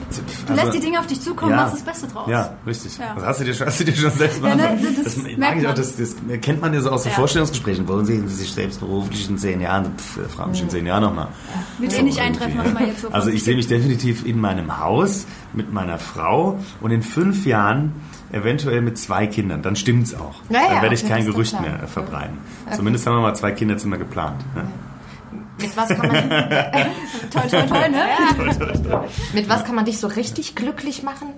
[0.46, 1.56] du Also- lässt die Dinge auf dich zukommen, Ja.
[1.58, 2.28] machst das Beste draus.
[2.28, 2.96] Ja, richtig.
[2.98, 3.14] Ja.
[3.14, 5.58] Das hast du dir schon, hast du dir schon selbst Ja, ne, das das, merkt
[5.58, 5.76] ich auch, man.
[5.76, 7.16] das, das kennt man ja so aus den Ja.
[7.16, 7.86] Vorstellungsgesprächen.
[7.88, 9.92] Wollen Sie sich selbst beruflich in zehn Jahren?
[9.96, 11.28] Pff, fragen mich in zehn Jahren nochmal.
[11.78, 14.78] Wird eh nicht eintreffen, was man jetzt so Also ich sehe mich definitiv in meinem
[14.80, 17.92] Haus mit meiner Frau und in fünf Jahren
[18.32, 19.62] eventuell mit zwei Kindern.
[19.62, 20.34] Dann stimmt's auch.
[20.50, 22.38] Ja, ja, Dann werde ich okay, kein Gerücht mehr äh, verbreiten.
[22.74, 24.40] Zumindest haben wir mal zwei Kinderzimmer geplant.
[24.56, 24.62] Ja.
[25.66, 26.28] Mit was kann man,
[27.30, 29.04] Toll, toll, toll, ne?
[29.32, 31.28] mit was kann man dich so richtig glücklich machen?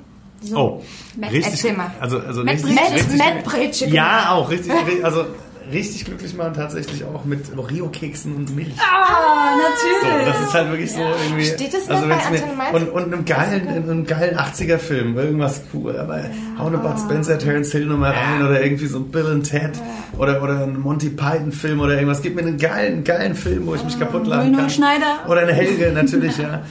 [0.42, 0.56] So.
[0.58, 0.84] Oh,
[1.16, 1.54] Matt, richtig.
[1.54, 1.90] erzähl mal.
[2.00, 3.92] Also, also Matt richtig, Matt, richtig, Matt Brötchen.
[3.92, 5.24] Ja, auch richtig, ri- also
[5.72, 8.74] richtig glücklich machen tatsächlich auch mit Oreo-Keksen und Milch.
[8.78, 9.52] Ah,
[10.00, 10.26] So, natürlich.
[10.26, 11.44] das ist halt wirklich so irgendwie.
[11.44, 12.30] Steht das also nicht bei
[12.70, 15.96] mir- und, und einem geilen, in einem geilen 80er-Film, irgendwas cool.
[15.98, 16.22] Aber
[16.58, 19.72] hau eine Bud Spencer, Terence Hill nochmal rein oder irgendwie so ein Bill and Ted
[20.18, 22.22] oder, oder ein Monty Python-Film oder irgendwas.
[22.22, 24.70] Gib mir einen geilen, geilen Film, wo ich mich kaputt laden 00 kann.
[24.70, 25.18] Schneider.
[25.28, 26.62] Oder eine Helge, natürlich, ja.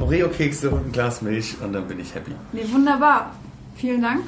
[0.00, 2.32] Oreo-Kekse und ein Glas Milch und dann bin ich happy.
[2.52, 3.32] Nee, wunderbar.
[3.76, 4.20] Vielen Dank.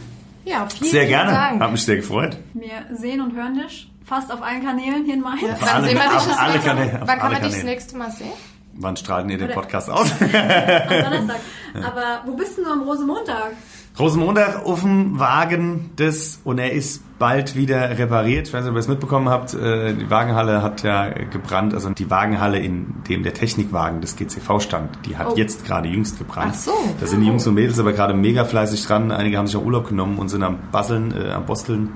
[0.46, 1.30] Ja, vielen Sehr gerne.
[1.32, 1.62] Dank.
[1.62, 2.36] Hat mich sehr gefreut.
[2.54, 5.42] Wir sehen und hören dich fast auf allen Kanälen hier in Mainz.
[5.44, 7.52] Auf Wann alle- sehen wir dich auf das alle nächste Kanäle, Wann kann man dich
[7.54, 8.32] das nächste Mal sehen?
[8.76, 10.10] Wann strahlen ihr den Podcast aus?
[10.20, 11.40] Am Donnerstag.
[11.74, 13.52] Aber wo bist denn du am Rosenmontag?
[13.96, 18.48] Rosenmontag auf dem Wagen des und er ist bald wieder repariert.
[18.48, 19.54] Ich weiß nicht, ob ihr es mitbekommen habt.
[19.54, 21.72] äh, Die Wagenhalle hat ja gebrannt.
[21.74, 25.34] Also die Wagenhalle, in dem der Technikwagen des GCV stand, die hat Oh.
[25.36, 26.54] jetzt gerade jüngst gebrannt.
[26.56, 26.72] Ach so.
[26.98, 29.12] Da sind die Jungs und Mädels aber gerade mega fleißig dran.
[29.12, 31.92] Einige haben sich auch Urlaub genommen und sind am Basteln, äh, am Bosteln,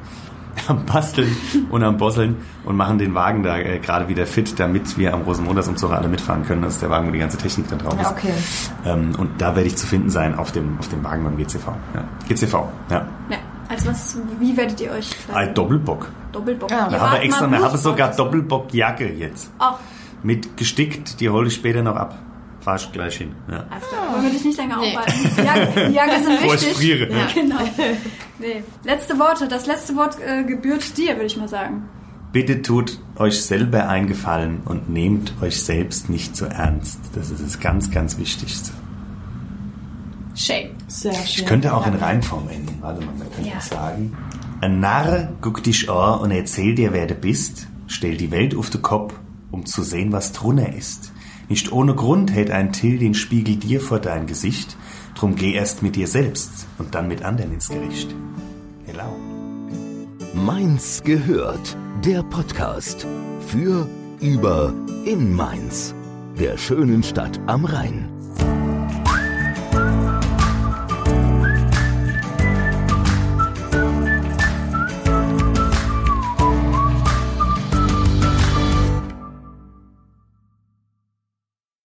[0.69, 1.35] am Basteln
[1.71, 5.23] und am Bosseln und machen den Wagen da äh, gerade wieder fit, damit wir am
[5.23, 6.63] Rosenmontagsumzug alle mitfahren können.
[6.63, 8.03] Das ist der Wagen, wo die ganze Technik dann drauf ist.
[8.03, 8.33] Ja, okay.
[8.85, 11.69] Ähm, und da werde ich zu finden sein auf dem, auf dem Wagen beim GCV.
[11.95, 12.05] Ja.
[12.29, 12.55] GCV,
[12.91, 13.07] ja.
[13.31, 13.39] Ja.
[13.69, 16.11] Als was, wie werdet ihr euch Ein Doppelbock.
[16.33, 16.71] Doppelbock?
[16.71, 19.51] Ja, wart habe extra, ich habe sogar Doppelbockjacke jetzt.
[19.59, 19.75] Ach,
[20.23, 22.19] Mit gestickt, die hole ich später noch ab.
[22.69, 23.33] Fahr ich gleich hin.
[23.51, 23.61] Ja.
[23.63, 24.13] klar.
[24.13, 24.95] Wollen wir dich nicht länger Nee.
[24.95, 25.31] aufhalten?
[25.39, 26.75] Die Jacke, die Jacke sind ich wichtig.
[26.77, 27.11] friere.
[27.11, 27.27] Ja.
[27.35, 27.57] Genau.
[28.41, 28.63] Nee.
[28.85, 29.49] Letzte Worte.
[29.49, 31.89] Das letzte Wort äh, gebührt dir, würde ich mal sagen.
[32.33, 37.01] Bitte tut euch selber einen Gefallen und nehmt euch selbst nicht so ernst.
[37.17, 38.71] Das ist das ganz, ganz Wichtigste.
[40.37, 40.71] Shame.
[40.87, 41.23] Sehr schön.
[41.25, 42.79] Ich könnte auch in Reimform enden.
[42.81, 43.61] Warte mal, man könnte Ja.
[43.61, 44.17] sagen.
[44.61, 47.67] Ein Narr guckt dich an und erzählt dir, wer du bist.
[47.87, 49.15] Stell die Welt auf den Kopf,
[49.51, 51.13] um zu sehen, was drunter ist.
[51.49, 54.77] Nicht ohne Grund hält ein Till den Spiegel dir vor dein Gesicht.
[55.15, 58.15] Drum geh erst mit dir selbst und dann mit anderen ins Gericht.
[58.85, 59.17] Hello.
[60.35, 61.77] Mainz gehört.
[62.05, 63.07] Der Podcast
[63.47, 63.89] für,
[64.21, 64.75] über,
[65.05, 65.95] in Mainz.
[66.39, 68.18] Der schönen Stadt am Rhein.